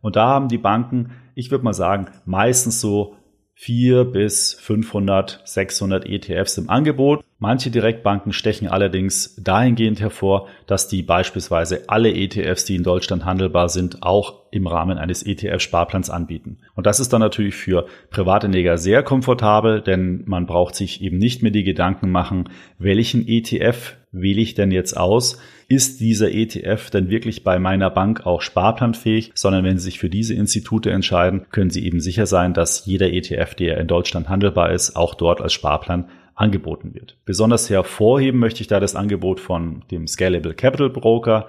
Und 0.01 0.15
da 0.15 0.27
haben 0.27 0.47
die 0.47 0.57
Banken, 0.57 1.11
ich 1.35 1.51
würde 1.51 1.63
mal 1.63 1.73
sagen, 1.73 2.07
meistens 2.25 2.81
so 2.81 3.15
4 3.63 4.05
bis 4.05 4.55
500, 4.55 5.39
600 5.45 6.07
ETFs 6.07 6.57
im 6.57 6.67
Angebot. 6.71 7.23
Manche 7.37 7.69
Direktbanken 7.69 8.33
stechen 8.33 8.67
allerdings 8.67 9.35
dahingehend 9.35 10.01
hervor, 10.01 10.47
dass 10.65 10.87
die 10.87 11.03
beispielsweise 11.03 11.87
alle 11.87 12.11
ETFs, 12.11 12.65
die 12.65 12.75
in 12.75 12.81
Deutschland 12.81 13.23
handelbar 13.23 13.69
sind, 13.69 14.01
auch 14.01 14.49
im 14.49 14.65
Rahmen 14.65 14.97
eines 14.97 15.23
ETF-Sparplans 15.23 16.09
anbieten. 16.09 16.57
Und 16.73 16.87
das 16.87 16.99
ist 16.99 17.13
dann 17.13 17.21
natürlich 17.21 17.53
für 17.53 17.85
Privatanleger 18.09 18.79
sehr 18.79 19.03
komfortabel, 19.03 19.81
denn 19.81 20.23
man 20.25 20.47
braucht 20.47 20.73
sich 20.73 21.03
eben 21.03 21.19
nicht 21.19 21.43
mehr 21.43 21.51
die 21.51 21.63
Gedanken 21.63 22.09
machen, 22.09 22.49
welchen 22.79 23.27
ETF 23.27 23.93
wähle 24.11 24.41
ich 24.41 24.55
denn 24.55 24.71
jetzt 24.71 24.97
aus? 24.97 25.37
Ist 25.71 26.01
dieser 26.01 26.33
ETF 26.33 26.89
denn 26.89 27.09
wirklich 27.09 27.45
bei 27.45 27.57
meiner 27.57 27.89
Bank 27.89 28.25
auch 28.25 28.41
sparplanfähig? 28.41 29.31
Sondern 29.35 29.63
wenn 29.63 29.77
Sie 29.77 29.85
sich 29.85 29.99
für 29.99 30.09
diese 30.09 30.33
Institute 30.33 30.91
entscheiden, 30.91 31.45
können 31.49 31.69
Sie 31.69 31.85
eben 31.85 32.01
sicher 32.01 32.25
sein, 32.25 32.53
dass 32.53 32.85
jeder 32.85 33.13
ETF, 33.13 33.55
der 33.55 33.77
in 33.77 33.87
Deutschland 33.87 34.27
handelbar 34.27 34.73
ist, 34.73 34.97
auch 34.97 35.15
dort 35.15 35.39
als 35.39 35.53
Sparplan 35.53 36.09
angeboten 36.35 36.93
wird. 36.93 37.15
Besonders 37.23 37.69
hervorheben 37.69 38.37
möchte 38.37 38.59
ich 38.59 38.67
da 38.67 38.81
das 38.81 38.97
Angebot 38.97 39.39
von 39.39 39.85
dem 39.91 40.09
Scalable 40.09 40.55
Capital 40.55 40.89
Broker, 40.89 41.47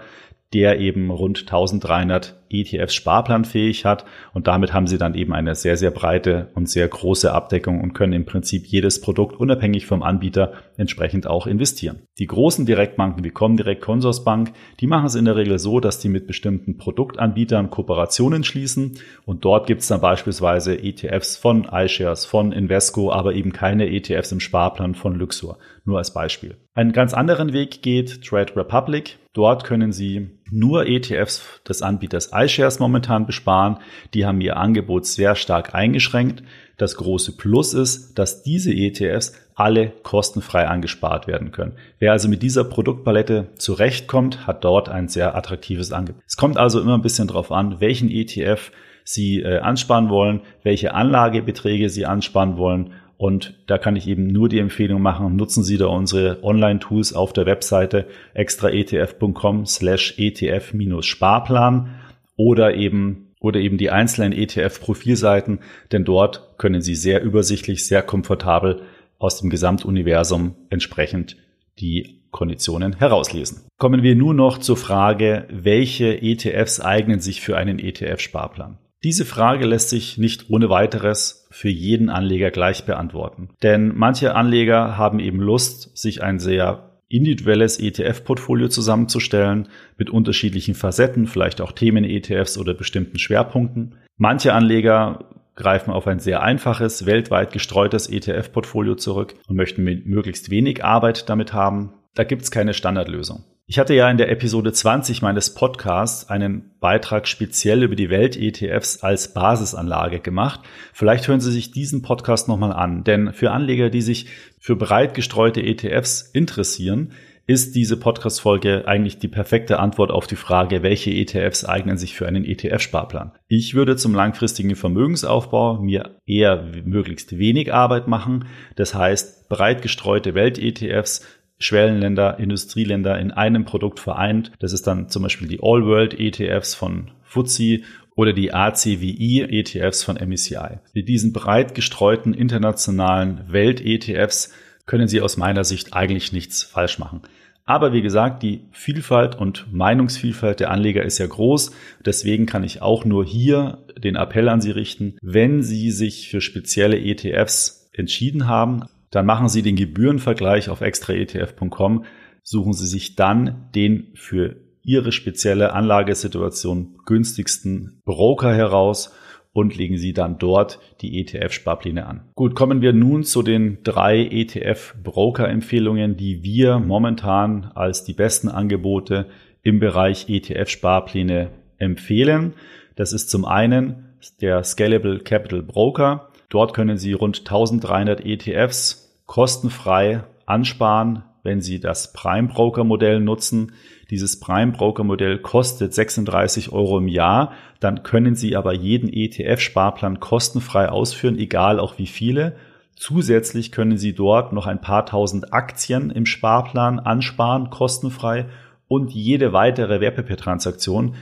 der 0.53 0.79
eben 0.79 1.11
rund 1.11 1.41
1300 1.41 2.43
ETFs 2.53 2.95
sparplanfähig 2.95 3.85
hat 3.85 4.05
und 4.35 4.47
damit 4.47 4.73
haben 4.73 4.87
sie 4.87 4.99
dann 4.99 5.15
eben 5.15 5.33
eine 5.33 5.55
sehr, 5.55 5.77
sehr 5.77 5.91
breite 5.91 6.51
und 6.55 6.69
sehr 6.69 6.87
große 6.87 7.33
Abdeckung 7.33 7.81
und 7.81 7.95
können 7.95 8.13
im 8.13 8.27
Prinzip 8.27 8.67
jedes 8.67 9.01
Produkt 9.01 9.41
unabhängig 9.41 9.87
vom 9.87 10.03
Anbieter 10.03 10.53
entsprechend 10.77 11.27
auch 11.27 11.47
investieren. 11.47 12.03
Die 12.19 12.27
großen 12.27 12.67
Direktbanken 12.67 13.25
wie 13.25 13.31
Comdirect, 13.31 13.81
Consorsbank, 13.81 14.53
die 14.81 14.87
machen 14.87 15.07
es 15.07 15.15
in 15.15 15.25
der 15.25 15.37
Regel 15.37 15.59
so, 15.59 15.81
dass 15.81 15.99
die 15.99 16.09
mit 16.09 16.27
bestimmten 16.27 16.77
Produktanbietern 16.77 17.71
Kooperationen 17.71 18.45
schließen 18.45 18.99
und 19.25 19.45
dort 19.45 19.67
gibt 19.67 19.81
es 19.81 19.89
dann 19.89 20.01
beispielsweise 20.01 20.79
ETFs 20.79 21.37
von 21.37 21.67
iShares, 21.73 22.27
von 22.27 22.53
Invesco, 22.53 23.11
aber 23.11 23.35
eben 23.35 23.53
keine 23.53 23.89
ETFs 23.91 24.33
im 24.33 24.41
Sparplan 24.41 24.95
von 24.95 25.15
Luxor. 25.15 25.59
Nur 25.85 25.99
als 25.99 26.13
Beispiel. 26.13 26.57
Einen 26.75 26.93
ganz 26.93 27.13
anderen 27.13 27.53
Weg 27.53 27.83
geht 27.83 28.25
Trade 28.25 28.55
Republic. 28.57 29.19
Dort 29.33 29.65
können 29.65 29.93
Sie 29.93 30.31
nur 30.53 30.87
ETFs 30.87 31.43
des 31.67 31.83
Anbieters 31.83 32.31
iShares 32.33 32.79
momentan 32.79 33.27
besparen. 33.27 33.79
Die 34.15 34.27
haben 34.27 34.41
ihr 34.41 34.57
Angebot 34.59 35.07
sehr 35.07 35.35
stark 35.35 35.75
eingeschränkt. 35.75 36.43
Das 36.77 36.97
große 36.97 37.37
Plus 37.37 37.75
ist, 37.75 38.19
dass 38.19 38.43
diese 38.43 38.73
ETFs 38.73 39.33
alle 39.55 39.93
kostenfrei 40.03 40.67
angespart 40.69 41.27
werden 41.27 41.53
können. 41.53 41.77
Wer 41.99 42.13
also 42.13 42.29
mit 42.29 42.43
dieser 42.43 42.65
Produktpalette 42.65 43.49
zurechtkommt, 43.57 44.47
hat 44.47 44.65
dort 44.65 44.89
ein 44.89 45.09
sehr 45.09 45.35
attraktives 45.35 45.93
Angebot. 45.93 46.23
Es 46.27 46.37
kommt 46.37 46.59
also 46.59 46.81
immer 46.81 46.95
ein 46.95 47.03
bisschen 47.03 47.29
darauf 47.29 47.51
an, 47.51 47.81
welchen 47.81 48.11
ETF 48.11 48.71
Sie 49.05 49.41
äh, 49.41 49.59
ansparen 49.59 50.11
wollen, 50.11 50.43
welche 50.63 50.95
Anlagebeträge 50.95 51.89
Sie 51.89 52.07
ansparen 52.07 52.57
wollen 52.57 52.93
und 53.23 53.55
da 53.69 53.79
kann 53.79 53.95
ich 53.95 54.09
eben 54.09 54.27
nur 54.27 54.49
die 54.49 54.59
Empfehlung 54.59 55.01
machen, 55.01 55.37
nutzen 55.37 55.63
Sie 55.63 55.79
da 55.79 55.87
unsere 55.87 56.43
Online-Tools 56.43 57.13
auf 57.13 57.33
der 57.33 57.47
Webseite 57.47 58.09
extraetf.com 58.35 59.65
slash 59.65 60.15
ETF-Sparplan 60.19 62.01
oder 62.35 62.75
eben 62.75 63.33
oder 63.39 63.61
eben 63.61 63.79
die 63.79 63.91
einzelnen 63.91 64.33
ETF-Profilseiten, 64.33 65.61
denn 65.93 66.05
dort 66.05 66.59
können 66.59 66.83
Sie 66.83 66.97
sehr 66.97 67.23
übersichtlich, 67.23 67.87
sehr 67.87 68.03
komfortabel 68.03 68.83
aus 69.21 69.39
dem 69.39 69.51
Gesamtuniversum 69.51 70.57
entsprechend 70.69 71.37
die 71.79 72.25
Konditionen 72.33 72.97
herauslesen. 72.97 73.61
Kommen 73.79 74.03
wir 74.03 74.17
nur 74.17 74.35
noch 74.35 74.59
zur 74.59 74.77
Frage, 74.77 75.47
welche 75.49 76.21
ETFs 76.21 76.81
eignen 76.81 77.21
sich 77.21 77.41
für 77.41 77.57
einen 77.57 77.79
ETF-Sparplan? 77.79 78.79
Diese 79.05 79.25
Frage 79.25 79.67
lässt 79.67 79.89
sich 79.89 80.17
nicht 80.17 80.49
ohne 80.49 80.71
weiteres 80.71 81.49
für 81.51 81.69
jeden 81.69 82.09
Anleger 82.09 82.51
gleich 82.51 82.85
beantworten. 82.85 83.51
Denn 83.63 83.93
manche 83.97 84.35
Anleger 84.37 84.97
haben 84.97 85.19
eben 85.19 85.41
Lust, 85.41 85.97
sich 85.97 86.23
ein 86.23 86.39
sehr 86.39 86.91
individuelles 87.09 87.79
ETF-Portfolio 87.79 88.69
zusammenzustellen 88.69 89.69
mit 89.99 90.09
unterschiedlichen 90.09 90.75
Facetten, 90.75 91.27
vielleicht 91.27 91.61
auch 91.61 91.73
Themen-ETFs 91.73 92.57
oder 92.57 92.75
bestimmten 92.75 93.19
Schwerpunkten. 93.19 93.97
Manche 94.17 94.55
Anleger 94.55 95.25
greifen 95.55 95.91
auf 95.91 96.07
ein 96.07 96.21
sehr 96.21 96.43
einfaches, 96.43 97.05
weltweit 97.05 97.53
gestreutes 97.53 98.09
ETF-Portfolio 98.09 98.95
zurück 98.95 99.35
und 99.47 99.57
möchten 99.57 99.83
möglichst 99.83 100.49
wenig 100.51 100.85
Arbeit 100.85 101.29
damit 101.29 101.53
haben. 101.53 101.93
Da 102.15 102.25
gibt 102.25 102.43
es 102.43 102.51
keine 102.51 102.73
Standardlösung. 102.73 103.45
Ich 103.73 103.79
hatte 103.79 103.95
ja 103.95 104.11
in 104.11 104.19
der 104.19 104.31
Episode 104.31 104.71
20 104.71 105.23
meines 105.23 105.55
Podcasts 105.55 106.29
einen 106.29 106.73
Beitrag 106.79 107.27
speziell 107.27 107.83
über 107.83 107.97
die 107.97 108.11
Welt-ETFs 108.11 109.03
als 109.03 109.33
Basisanlage 109.33 110.21
gemacht. 110.21 110.61
Vielleicht 110.93 111.27
hören 111.27 111.41
Sie 111.41 111.51
sich 111.51 111.71
diesen 111.71 112.03
Podcast 112.03 112.49
nochmal 112.49 112.75
an, 112.75 113.03
denn 113.03 113.33
für 113.33 113.51
Anleger, 113.51 113.89
die 113.89 114.03
sich 114.03 114.27
für 114.59 114.77
breit 114.77 115.15
gestreute 115.15 115.63
ETFs 115.63 116.21
interessieren, 116.21 117.13
ist 117.47 117.75
diese 117.75 117.97
Podcast-Folge 117.97 118.87
eigentlich 118.87 119.19
die 119.19 119.29
perfekte 119.29 119.81
Antwort 119.81 120.11
auf 120.11 120.27
die 120.27 120.37
Frage, 120.37 120.83
welche 120.83 121.11
ETFs 121.11 121.65
eignen 121.65 121.97
sich 121.97 122.15
für 122.15 122.29
einen 122.29 122.45
ETF-Sparplan. 122.45 123.33
Ich 123.49 123.75
würde 123.75 123.97
zum 123.97 124.15
langfristigen 124.15 124.77
Vermögensaufbau 124.77 125.81
mir 125.81 126.19
eher 126.27 126.63
möglichst 126.85 127.39
wenig 127.39 127.73
Arbeit 127.73 128.07
machen. 128.07 128.45
Das 128.77 128.95
heißt, 128.95 129.49
breit 129.49 129.81
gestreute 129.81 130.35
Welt-ETFs 130.35 131.27
Schwellenländer, 131.63 132.39
Industrieländer 132.39 133.19
in 133.19 133.31
einem 133.31 133.65
Produkt 133.65 134.01
vereint. 134.01 134.53
Das 134.59 134.73
ist 134.73 134.87
dann 134.87 135.09
zum 135.09 135.23
Beispiel 135.23 135.49
die 135.49 135.61
All 135.63 135.85
World 135.85 136.19
ETFs 136.19 136.75
von 136.75 137.11
FTSE 137.25 137.81
oder 138.15 138.33
die 138.33 138.53
ACWI 138.53 139.47
ETFs 139.49 140.03
von 140.03 140.17
MECI. 140.17 140.81
Mit 140.93 141.09
diesen 141.09 141.33
breit 141.33 141.75
gestreuten 141.75 142.35
internationalen 142.35 143.51
Welt-ETFs 143.51 144.53
können 144.87 145.09
Sie 145.09 145.21
aus 145.21 145.37
meiner 145.37 145.65
Sicht 145.65 145.95
eigentlich 145.95 146.33
nichts 146.33 146.63
falsch 146.63 146.99
machen. 146.99 147.23
Aber 147.65 147.93
wie 147.93 148.03
gesagt, 148.03 148.43
die 148.43 148.67
Vielfalt 148.73 149.37
und 149.37 149.73
Meinungsvielfalt 149.73 150.61
der 150.61 150.71
Anleger 150.71 151.05
ist 151.05 151.19
ja 151.19 151.27
groß. 151.27 151.71
Deswegen 152.05 152.47
kann 152.47 152.65
ich 152.65 152.83
auch 152.83 153.05
nur 153.05 153.25
hier 153.25 153.79
den 153.97 154.17
Appell 154.17 154.49
an 154.49 154.61
Sie 154.61 154.73
richten, 154.73 155.17
wenn 155.23 155.63
Sie 155.63 155.93
sich 155.93 156.29
für 156.29 156.41
spezielle 156.41 156.99
ETFs 156.99 157.89
entschieden 157.93 158.49
haben, 158.49 158.85
dann 159.13 159.27
machen 159.27 159.49
Sie 159.49 159.63
den 159.63 159.77
Gebührenvergleich 159.77 160.69
auf 160.69 160.81
extraetf.com, 160.81 162.05
suchen 162.43 162.73
Sie 162.73 162.87
sich 162.87 163.15
dann 163.15 163.69
den 163.75 164.09
für 164.15 164.57
Ihre 164.83 165.13
spezielle 165.13 165.75
Anlagesituation 165.75 166.99
günstigsten 167.07 168.01
Broker 168.05 168.53
heraus 168.53 169.15
und 169.53 169.77
legen 169.77 169.99
Sie 169.99 170.13
dann 170.15 170.39
dort 170.39 170.81
die 171.03 171.21
ETF-Sparpläne 171.21 172.07
an. 172.07 172.23
Gut, 172.35 172.55
kommen 172.55 172.81
wir 172.81 172.93
nun 172.93 173.23
zu 173.23 173.43
den 173.43 173.83
drei 173.85 174.25
ETF-Broker-Empfehlungen, 174.25 176.17
die 176.17 176.43
wir 176.43 176.79
momentan 176.79 177.71
als 177.75 178.05
die 178.05 178.15
besten 178.15 178.49
Angebote 178.49 179.27
im 179.63 179.79
Bereich 179.79 180.29
ETF-Sparpläne 180.29 181.51
empfehlen. 181.77 182.55
Das 182.97 183.13
ist 183.13 183.29
zum 183.29 183.45
einen 183.45 184.09
der 184.41 184.65
Scalable 184.65 185.19
Capital 185.19 185.63
Broker. 185.63 186.31
Dort 186.49 186.75
können 186.75 186.97
Sie 186.97 187.13
rund 187.13 187.41
1300 187.41 188.25
ETFs 188.25 189.02
kostenfrei 189.33 190.25
ansparen, 190.45 191.23
wenn 191.43 191.63
Sie 191.63 191.81
das 191.81 192.13
Prime 192.13 192.49
Broker 192.49 192.85
Modell 192.85 193.19
nutzen. 193.19 193.73
Dieses 194.11 194.39
Prime 194.39 194.73
Broker 194.73 195.05
Modell 195.05 195.39
kostet 195.39 195.95
36 195.95 196.71
Euro 196.71 196.99
im 196.99 197.09
Jahr. 197.09 197.55
Dann 197.81 198.03
können 198.03 198.35
Sie 198.35 198.57
aber 198.57 198.75
jeden 198.75 199.09
ETF-Sparplan 199.09 200.21
kostenfrei 200.21 200.91
ausführen, 200.91 201.39
egal 201.39 201.81
auch 201.81 201.97
wie 201.97 202.09
viele. 202.09 202.57
Zusätzlich 202.95 203.73
können 203.73 203.97
Sie 203.97 204.13
dort 204.13 204.53
noch 204.53 204.67
ein 204.67 204.83
paar 204.83 205.07
tausend 205.07 205.55
Aktien 205.55 206.11
im 206.11 206.27
Sparplan 206.27 207.01
ansparen, 207.01 207.71
kostenfrei. 207.71 208.51
Und 208.87 209.13
jede 209.13 209.55
weitere 209.55 210.03
Wertpapiertransaktion, 210.03 211.15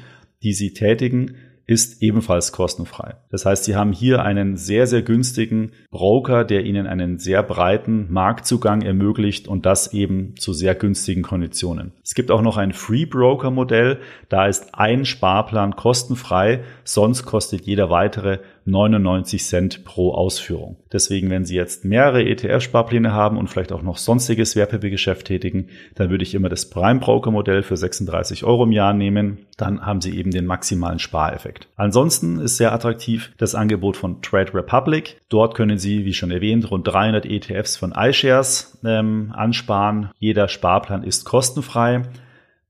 die 0.42 0.53
Sie 0.53 0.75
tätigen, 0.75 1.37
ist 1.70 2.02
ebenfalls 2.02 2.50
kostenfrei. 2.50 3.14
Das 3.30 3.46
heißt, 3.46 3.62
Sie 3.62 3.76
haben 3.76 3.92
hier 3.92 4.24
einen 4.24 4.56
sehr, 4.56 4.88
sehr 4.88 5.02
günstigen 5.02 5.70
Broker, 5.92 6.44
der 6.44 6.64
Ihnen 6.64 6.88
einen 6.88 7.18
sehr 7.20 7.44
breiten 7.44 8.12
Marktzugang 8.12 8.83
ermöglicht 8.83 9.46
und 9.46 9.66
das 9.66 9.94
eben 9.94 10.35
zu 10.37 10.52
sehr 10.52 10.74
günstigen 10.74 11.22
Konditionen. 11.22 11.92
Es 12.02 12.14
gibt 12.14 12.33
auch 12.33 12.42
noch 12.42 12.56
ein 12.56 12.72
Free 12.72 13.06
Broker 13.06 13.52
Modell. 13.52 14.00
Da 14.28 14.46
ist 14.46 14.74
ein 14.74 15.04
Sparplan 15.04 15.76
kostenfrei, 15.76 16.64
sonst 16.83 17.24
kostet 17.24 17.61
jeder 17.66 17.88
weitere 17.88 18.40
99 18.64 19.44
Cent 19.44 19.85
pro 19.85 20.12
Ausführung. 20.12 20.77
Deswegen, 20.92 21.31
wenn 21.31 21.44
Sie 21.44 21.57
jetzt 21.57 21.85
mehrere 21.85 22.23
ETF-Sparpläne 22.23 23.12
haben 23.12 23.37
und 23.37 23.49
vielleicht 23.49 23.73
auch 23.73 23.83
noch 23.83 23.96
sonstiges 23.96 24.57
Wertpapiergeschäft 24.57 25.27
tätigen, 25.27 25.68
dann 25.94 26.11
würde 26.11 26.23
ich 26.23 26.35
immer 26.35 26.49
das 26.49 26.68
Prime 26.68 27.01
Broker 27.01 27.31
Modell 27.31 27.62
für 27.62 27.77
36 27.77 28.44
Euro 28.44 28.64
im 28.64 28.73
Jahr 28.73 28.92
nehmen. 28.92 29.46
Dann 29.57 29.85
haben 29.85 30.01
Sie 30.01 30.16
eben 30.16 30.31
den 30.31 30.46
maximalen 30.46 30.99
Spareffekt. 30.99 31.68
Ansonsten 31.77 32.40
ist 32.40 32.57
sehr 32.57 32.73
attraktiv 32.73 33.33
das 33.38 33.55
Angebot 33.55 33.96
von 33.96 34.23
Trade 34.23 34.55
Republic. 34.55 35.16
Dort 35.29 35.55
können 35.55 35.79
Sie, 35.79 36.05
wie 36.05 36.14
schon 36.14 36.31
erwähnt, 36.31 36.70
rund 36.70 36.87
300 36.87 37.27
ETFs 37.27 37.77
von 37.77 37.92
iShares 37.96 38.79
ähm, 38.85 39.33
ansparen. 39.35 40.11
Jeder 40.18 40.49
Sparplan 40.49 41.05
ist 41.05 41.25
kostenfrei. 41.25 42.03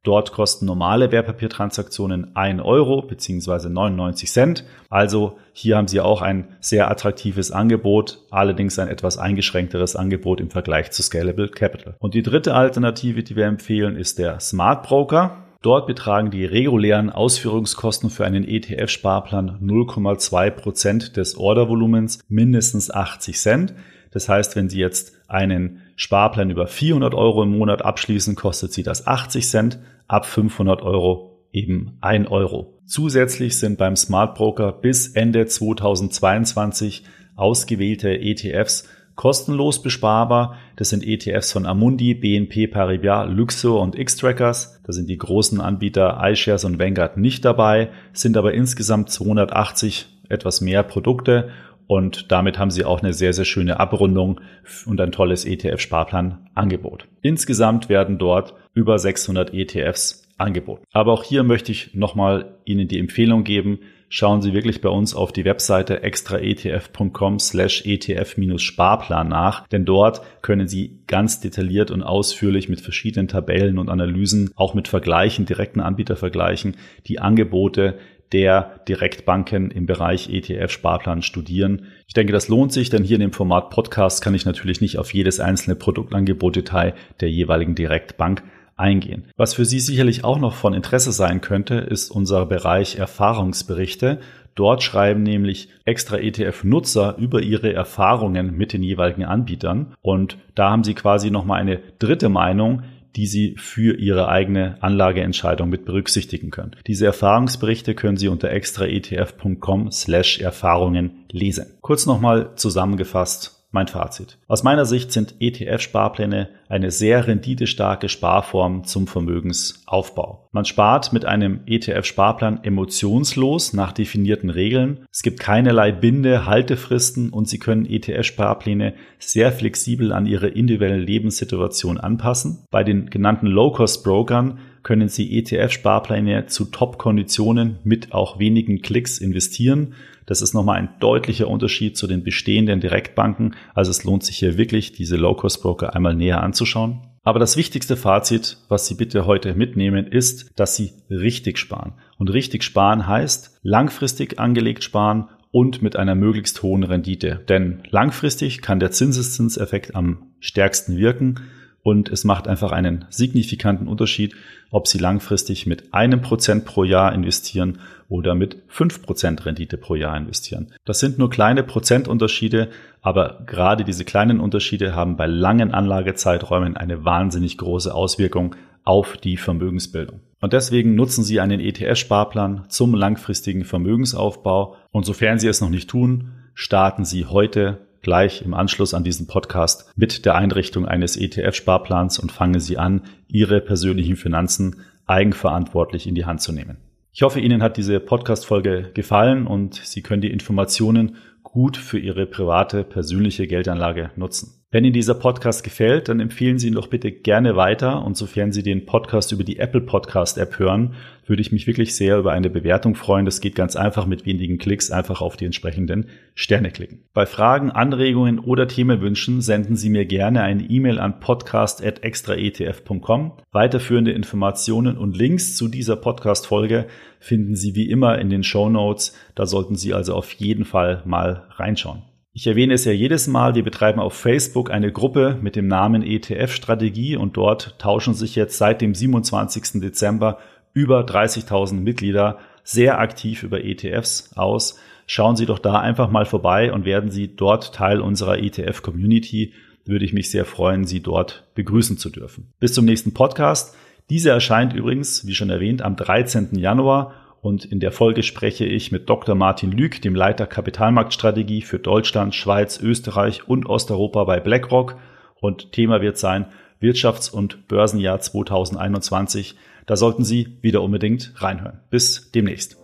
Dort 0.02 0.32
kosten 0.32 0.64
normale 0.64 1.12
Wertpapiertransaktionen 1.12 2.34
1 2.34 2.62
Euro 2.62 3.02
bzw. 3.02 3.68
99 3.68 4.32
Cent. 4.32 4.64
Also 4.88 5.36
hier 5.52 5.76
haben 5.76 5.88
Sie 5.88 6.00
auch 6.00 6.22
ein 6.22 6.56
sehr 6.60 6.90
attraktives 6.90 7.50
Angebot, 7.50 8.24
allerdings 8.30 8.78
ein 8.78 8.88
etwas 8.88 9.18
eingeschränkteres 9.18 9.96
Angebot 9.96 10.40
im 10.40 10.50
Vergleich 10.50 10.90
zu 10.90 11.02
Scalable 11.02 11.48
Capital. 11.48 11.96
Und 11.98 12.14
die 12.14 12.22
dritte 12.22 12.54
Alternative, 12.54 13.22
die 13.22 13.36
wir 13.36 13.44
empfehlen, 13.44 13.96
ist 13.96 14.18
der 14.18 14.40
Smart 14.40 14.84
Broker. 14.84 15.44
Dort 15.60 15.86
betragen 15.86 16.30
die 16.30 16.46
regulären 16.46 17.10
Ausführungskosten 17.10 18.08
für 18.08 18.24
einen 18.24 18.44
ETF-Sparplan 18.44 19.58
0,2 19.60 20.50
Prozent 20.50 21.18
des 21.18 21.36
Ordervolumens 21.36 22.20
mindestens 22.28 22.90
80 22.90 23.38
Cent. 23.38 23.74
Das 24.12 24.30
heißt, 24.30 24.56
wenn 24.56 24.70
Sie 24.70 24.80
jetzt 24.80 25.12
einen 25.28 25.82
Sparplan 25.96 26.50
über 26.50 26.66
400 26.66 27.14
Euro 27.14 27.42
im 27.42 27.56
Monat 27.56 27.82
abschließen, 27.82 28.34
kostet 28.34 28.72
Sie 28.72 28.82
das 28.82 29.06
80 29.06 29.48
Cent, 29.48 29.78
ab 30.08 30.26
500 30.26 30.82
Euro 30.82 31.38
eben 31.52 31.98
1 32.00 32.28
Euro. 32.30 32.78
Zusätzlich 32.86 33.58
sind 33.58 33.78
beim 33.78 33.96
Smart 33.96 34.34
Broker 34.34 34.72
bis 34.72 35.08
Ende 35.08 35.46
2022 35.46 37.04
ausgewählte 37.36 38.10
ETFs 38.10 38.88
kostenlos 39.20 39.82
besparbar. 39.82 40.56
Das 40.76 40.88
sind 40.88 41.06
ETFs 41.06 41.52
von 41.52 41.66
Amundi, 41.66 42.14
BNP 42.14 42.68
Paribas, 42.68 43.28
Luxor 43.30 43.82
und 43.82 43.94
X-Trackers. 43.94 44.80
Da 44.82 44.92
sind 44.92 45.10
die 45.10 45.18
großen 45.18 45.60
Anbieter 45.60 46.18
iShares 46.22 46.64
und 46.64 46.78
Vanguard 46.78 47.18
nicht 47.18 47.44
dabei, 47.44 47.90
sind 48.14 48.38
aber 48.38 48.54
insgesamt 48.54 49.10
280 49.10 50.08
etwas 50.30 50.62
mehr 50.62 50.82
Produkte 50.82 51.50
und 51.90 52.30
damit 52.30 52.56
haben 52.56 52.70
sie 52.70 52.84
auch 52.84 53.02
eine 53.02 53.12
sehr, 53.12 53.32
sehr 53.32 53.44
schöne 53.44 53.80
Abrundung 53.80 54.40
und 54.86 55.00
ein 55.00 55.10
tolles 55.10 55.44
ETF-Sparplan-Angebot. 55.44 57.08
Insgesamt 57.20 57.88
werden 57.88 58.16
dort 58.16 58.54
über 58.74 58.96
600 58.96 59.52
ETFs 59.52 60.22
angeboten. 60.38 60.84
Aber 60.92 61.12
auch 61.12 61.24
hier 61.24 61.42
möchte 61.42 61.72
ich 61.72 61.92
nochmal 61.92 62.58
Ihnen 62.64 62.86
die 62.86 63.00
Empfehlung 63.00 63.42
geben, 63.42 63.80
schauen 64.08 64.40
Sie 64.40 64.52
wirklich 64.52 64.80
bei 64.80 64.88
uns 64.88 65.16
auf 65.16 65.32
die 65.32 65.44
Webseite 65.44 66.04
extraetf.com 66.04 67.40
slash 67.40 67.84
ETF-Sparplan 67.84 69.28
nach, 69.28 69.66
denn 69.66 69.84
dort 69.84 70.22
können 70.42 70.68
Sie 70.68 71.00
ganz 71.08 71.40
detailliert 71.40 71.90
und 71.90 72.04
ausführlich 72.04 72.68
mit 72.68 72.80
verschiedenen 72.80 73.26
Tabellen 73.26 73.78
und 73.80 73.88
Analysen, 73.88 74.52
auch 74.54 74.74
mit 74.74 74.86
Vergleichen, 74.86 75.44
direkten 75.44 75.80
Anbietervergleichen, 75.80 76.76
die 77.08 77.18
Angebote 77.18 77.98
der 78.32 78.80
Direktbanken 78.88 79.70
im 79.70 79.86
Bereich 79.86 80.28
ETF-Sparplan 80.30 81.22
studieren. 81.22 81.86
Ich 82.06 82.14
denke, 82.14 82.32
das 82.32 82.48
lohnt 82.48 82.72
sich, 82.72 82.90
denn 82.90 83.04
hier 83.04 83.16
in 83.16 83.22
dem 83.22 83.32
Format 83.32 83.70
Podcast 83.70 84.22
kann 84.22 84.34
ich 84.34 84.44
natürlich 84.44 84.80
nicht 84.80 84.98
auf 84.98 85.12
jedes 85.12 85.40
einzelne 85.40 85.76
Produktangebot 85.76 86.56
Detail 86.56 86.94
der 87.20 87.30
jeweiligen 87.30 87.74
Direktbank 87.74 88.42
eingehen. 88.76 89.26
Was 89.36 89.54
für 89.54 89.64
Sie 89.64 89.80
sicherlich 89.80 90.24
auch 90.24 90.38
noch 90.38 90.54
von 90.54 90.74
Interesse 90.74 91.12
sein 91.12 91.40
könnte, 91.40 91.74
ist 91.74 92.10
unser 92.10 92.46
Bereich 92.46 92.96
Erfahrungsberichte. 92.96 94.20
Dort 94.54 94.82
schreiben 94.82 95.22
nämlich 95.22 95.68
extra 95.84 96.16
ETF-Nutzer 96.18 97.16
über 97.18 97.40
ihre 97.40 97.72
Erfahrungen 97.72 98.56
mit 98.56 98.72
den 98.72 98.82
jeweiligen 98.82 99.24
Anbietern 99.24 99.94
und 100.02 100.38
da 100.54 100.70
haben 100.70 100.84
Sie 100.84 100.94
quasi 100.94 101.30
nochmal 101.30 101.60
eine 101.60 101.80
dritte 101.98 102.28
Meinung, 102.28 102.82
die 103.16 103.26
Sie 103.26 103.54
für 103.58 103.96
Ihre 103.98 104.28
eigene 104.28 104.76
Anlageentscheidung 104.80 105.68
mit 105.68 105.84
berücksichtigen 105.84 106.50
können. 106.50 106.76
Diese 106.86 107.06
Erfahrungsberichte 107.06 107.94
können 107.94 108.16
Sie 108.16 108.28
unter 108.28 108.50
extraetf.com 108.50 109.90
slash 109.90 110.40
Erfahrungen 110.40 111.24
lesen. 111.30 111.66
Kurz 111.80 112.06
nochmal 112.06 112.52
zusammengefasst 112.56 113.59
mein 113.72 113.86
Fazit. 113.86 114.38
Aus 114.48 114.62
meiner 114.62 114.84
Sicht 114.84 115.12
sind 115.12 115.36
ETF-Sparpläne 115.38 116.48
eine 116.68 116.90
sehr 116.90 117.26
renditestarke 117.26 118.08
Sparform 118.08 118.84
zum 118.84 119.06
Vermögensaufbau. 119.06 120.48
Man 120.52 120.64
spart 120.64 121.12
mit 121.12 121.24
einem 121.24 121.60
ETF-Sparplan 121.66 122.64
emotionslos 122.64 123.72
nach 123.72 123.92
definierten 123.92 124.50
Regeln. 124.50 125.06
Es 125.12 125.22
gibt 125.22 125.40
keinerlei 125.40 125.92
Binde, 125.92 126.46
Haltefristen 126.46 127.30
und 127.30 127.48
Sie 127.48 127.58
können 127.58 127.86
ETF-Sparpläne 127.86 128.94
sehr 129.18 129.52
flexibel 129.52 130.12
an 130.12 130.26
Ihre 130.26 130.48
individuelle 130.48 130.98
Lebenssituation 130.98 131.98
anpassen. 131.98 132.64
Bei 132.70 132.82
den 132.82 133.10
genannten 133.10 133.46
Low-Cost-Brokern 133.46 134.58
können 134.82 135.08
Sie 135.08 135.38
ETF-Sparpläne 135.38 136.46
zu 136.46 136.64
Top-Konditionen 136.66 137.78
mit 137.84 138.12
auch 138.12 138.38
wenigen 138.38 138.80
Klicks 138.82 139.18
investieren. 139.18 139.94
Das 140.30 140.42
ist 140.42 140.54
nochmal 140.54 140.78
ein 140.78 140.90
deutlicher 141.00 141.48
Unterschied 141.48 141.96
zu 141.96 142.06
den 142.06 142.22
bestehenden 142.22 142.78
Direktbanken. 142.78 143.56
Also 143.74 143.90
es 143.90 144.04
lohnt 144.04 144.22
sich 144.22 144.38
hier 144.38 144.56
wirklich, 144.56 144.92
diese 144.92 145.16
Low-Cost-Broker 145.16 145.96
einmal 145.96 146.14
näher 146.14 146.40
anzuschauen. 146.40 147.00
Aber 147.24 147.40
das 147.40 147.56
wichtigste 147.56 147.96
Fazit, 147.96 148.58
was 148.68 148.86
Sie 148.86 148.94
bitte 148.94 149.26
heute 149.26 149.56
mitnehmen, 149.56 150.06
ist, 150.06 150.52
dass 150.54 150.76
Sie 150.76 150.92
richtig 151.10 151.58
sparen. 151.58 151.94
Und 152.16 152.32
richtig 152.32 152.62
sparen 152.62 153.08
heißt 153.08 153.58
langfristig 153.62 154.38
angelegt 154.38 154.84
sparen 154.84 155.28
und 155.50 155.82
mit 155.82 155.96
einer 155.96 156.14
möglichst 156.14 156.62
hohen 156.62 156.84
Rendite. 156.84 157.44
Denn 157.48 157.82
langfristig 157.90 158.62
kann 158.62 158.78
der 158.78 158.92
Zinseszinseffekt 158.92 159.96
am 159.96 160.30
stärksten 160.38 160.96
wirken 160.96 161.40
und 161.82 162.10
es 162.10 162.24
macht 162.24 162.46
einfach 162.46 162.72
einen 162.72 163.06
signifikanten 163.08 163.88
Unterschied, 163.88 164.34
ob 164.70 164.86
Sie 164.86 164.98
langfristig 164.98 165.66
mit 165.66 165.94
einem 165.94 166.20
Prozent 166.20 166.64
pro 166.64 166.84
Jahr 166.84 167.12
investieren 167.12 167.78
oder 168.08 168.34
mit 168.34 168.62
fünf 168.68 169.02
Prozent 169.02 169.46
Rendite 169.46 169.76
pro 169.76 169.94
Jahr 169.94 170.16
investieren. 170.16 170.72
Das 170.84 171.00
sind 171.00 171.18
nur 171.18 171.30
kleine 171.30 171.62
Prozentunterschiede, 171.62 172.68
aber 173.00 173.42
gerade 173.46 173.84
diese 173.84 174.04
kleinen 174.04 174.40
Unterschiede 174.40 174.94
haben 174.94 175.16
bei 175.16 175.26
langen 175.26 175.72
Anlagezeiträumen 175.72 176.76
eine 176.76 177.04
wahnsinnig 177.04 177.56
große 177.56 177.94
Auswirkung 177.94 178.56
auf 178.84 179.16
die 179.16 179.36
Vermögensbildung. 179.36 180.20
Und 180.40 180.52
deswegen 180.52 180.94
nutzen 180.94 181.22
Sie 181.22 181.40
einen 181.40 181.60
ETF-Sparplan 181.60 182.64
zum 182.68 182.94
langfristigen 182.94 183.64
Vermögensaufbau. 183.64 184.76
Und 184.90 185.04
sofern 185.04 185.38
Sie 185.38 185.48
es 185.48 185.60
noch 185.60 185.68
nicht 185.68 185.88
tun, 185.90 186.32
starten 186.54 187.04
Sie 187.04 187.26
heute 187.26 187.78
gleich 188.02 188.42
im 188.42 188.54
Anschluss 188.54 188.94
an 188.94 189.04
diesen 189.04 189.26
Podcast 189.26 189.92
mit 189.96 190.24
der 190.24 190.34
Einrichtung 190.34 190.86
eines 190.86 191.16
ETF-Sparplans 191.16 192.18
und 192.18 192.32
fangen 192.32 192.60
Sie 192.60 192.78
an, 192.78 193.02
Ihre 193.28 193.60
persönlichen 193.60 194.16
Finanzen 194.16 194.82
eigenverantwortlich 195.06 196.06
in 196.06 196.14
die 196.14 196.24
Hand 196.24 196.40
zu 196.40 196.52
nehmen. 196.52 196.78
Ich 197.12 197.22
hoffe, 197.22 197.40
Ihnen 197.40 197.62
hat 197.62 197.76
diese 197.76 197.98
Podcast-Folge 197.98 198.90
gefallen 198.94 199.46
und 199.46 199.74
Sie 199.74 200.02
können 200.02 200.22
die 200.22 200.30
Informationen 200.30 201.16
gut 201.42 201.76
für 201.76 201.98
Ihre 201.98 202.26
private, 202.26 202.84
persönliche 202.84 203.46
Geldanlage 203.46 204.10
nutzen. 204.16 204.59
Wenn 204.72 204.84
Ihnen 204.84 204.92
dieser 204.92 205.14
Podcast 205.14 205.64
gefällt, 205.64 206.08
dann 206.08 206.20
empfehlen 206.20 206.60
Sie 206.60 206.68
ihn 206.68 206.74
doch 206.74 206.86
bitte 206.86 207.10
gerne 207.10 207.56
weiter 207.56 208.04
und 208.04 208.16
sofern 208.16 208.52
Sie 208.52 208.62
den 208.62 208.86
Podcast 208.86 209.32
über 209.32 209.42
die 209.42 209.58
Apple 209.58 209.80
Podcast 209.80 210.38
App 210.38 210.60
hören, 210.60 210.94
würde 211.26 211.42
ich 211.42 211.50
mich 211.50 211.66
wirklich 211.66 211.96
sehr 211.96 212.18
über 212.18 212.30
eine 212.30 212.50
Bewertung 212.50 212.94
freuen. 212.94 213.24
Das 213.24 213.40
geht 213.40 213.56
ganz 213.56 213.74
einfach 213.74 214.06
mit 214.06 214.26
wenigen 214.26 214.58
Klicks, 214.58 214.92
einfach 214.92 215.22
auf 215.22 215.36
die 215.36 215.44
entsprechenden 215.44 216.06
Sterne 216.36 216.70
klicken. 216.70 217.02
Bei 217.12 217.26
Fragen, 217.26 217.72
Anregungen 217.72 218.38
oder 218.38 218.68
Themenwünschen 218.68 219.40
senden 219.40 219.74
Sie 219.74 219.90
mir 219.90 220.06
gerne 220.06 220.42
eine 220.42 220.62
E-Mail 220.62 221.00
an 221.00 221.18
podcast.extraetf.com. 221.18 223.32
Weiterführende 223.50 224.12
Informationen 224.12 224.96
und 224.96 225.16
Links 225.16 225.56
zu 225.56 225.66
dieser 225.66 225.96
Podcast-Folge 225.96 226.86
finden 227.18 227.56
Sie 227.56 227.74
wie 227.74 227.90
immer 227.90 228.20
in 228.20 228.30
den 228.30 228.44
Show 228.44 228.68
Notes. 228.68 229.16
Da 229.34 229.46
sollten 229.46 229.74
Sie 229.74 229.94
also 229.94 230.14
auf 230.14 230.30
jeden 230.30 230.64
Fall 230.64 231.02
mal 231.04 231.48
reinschauen. 231.56 232.04
Ich 232.40 232.46
erwähne 232.46 232.72
es 232.72 232.86
ja 232.86 232.92
jedes 232.92 233.26
Mal, 233.26 233.54
wir 233.54 233.62
betreiben 233.62 234.00
auf 234.00 234.14
Facebook 234.14 234.70
eine 234.70 234.90
Gruppe 234.90 235.38
mit 235.42 235.56
dem 235.56 235.68
Namen 235.68 236.02
ETF-Strategie 236.02 237.14
und 237.14 237.36
dort 237.36 237.78
tauschen 237.78 238.14
sich 238.14 238.34
jetzt 238.34 238.56
seit 238.56 238.80
dem 238.80 238.94
27. 238.94 239.82
Dezember 239.82 240.38
über 240.72 241.02
30.000 241.02 241.74
Mitglieder 241.74 242.38
sehr 242.64 242.98
aktiv 242.98 243.42
über 243.42 243.62
ETFs 243.62 244.30
aus. 244.36 244.78
Schauen 245.04 245.36
Sie 245.36 245.44
doch 245.44 245.58
da 245.58 245.80
einfach 245.80 246.10
mal 246.10 246.24
vorbei 246.24 246.72
und 246.72 246.86
werden 246.86 247.10
Sie 247.10 247.36
dort 247.36 247.74
Teil 247.74 248.00
unserer 248.00 248.38
ETF-Community. 248.38 249.52
Würde 249.84 250.06
ich 250.06 250.14
mich 250.14 250.30
sehr 250.30 250.46
freuen, 250.46 250.86
Sie 250.86 251.02
dort 251.02 251.46
begrüßen 251.54 251.98
zu 251.98 252.08
dürfen. 252.08 252.54
Bis 252.58 252.72
zum 252.72 252.86
nächsten 252.86 253.12
Podcast. 253.12 253.76
Diese 254.08 254.30
erscheint 254.30 254.72
übrigens, 254.72 255.26
wie 255.26 255.34
schon 255.34 255.50
erwähnt, 255.50 255.82
am 255.82 255.94
13. 255.94 256.56
Januar 256.58 257.12
und 257.42 257.64
in 257.64 257.80
der 257.80 257.92
Folge 257.92 258.22
spreche 258.22 258.66
ich 258.66 258.92
mit 258.92 259.08
Dr. 259.08 259.34
Martin 259.34 259.72
Lüg, 259.72 260.02
dem 260.02 260.14
Leiter 260.14 260.46
Kapitalmarktstrategie 260.46 261.62
für 261.62 261.78
Deutschland, 261.78 262.34
Schweiz, 262.34 262.78
Österreich 262.80 263.48
und 263.48 263.66
Osteuropa 263.66 264.24
bei 264.24 264.40
BlackRock. 264.40 264.96
Und 265.40 265.72
Thema 265.72 266.02
wird 266.02 266.18
sein 266.18 266.46
Wirtschafts- 266.80 267.30
und 267.30 267.66
Börsenjahr 267.68 268.20
2021. 268.20 269.56
Da 269.86 269.96
sollten 269.96 270.24
Sie 270.24 270.58
wieder 270.60 270.82
unbedingt 270.82 271.32
reinhören. 271.36 271.80
Bis 271.90 272.30
demnächst. 272.30 272.79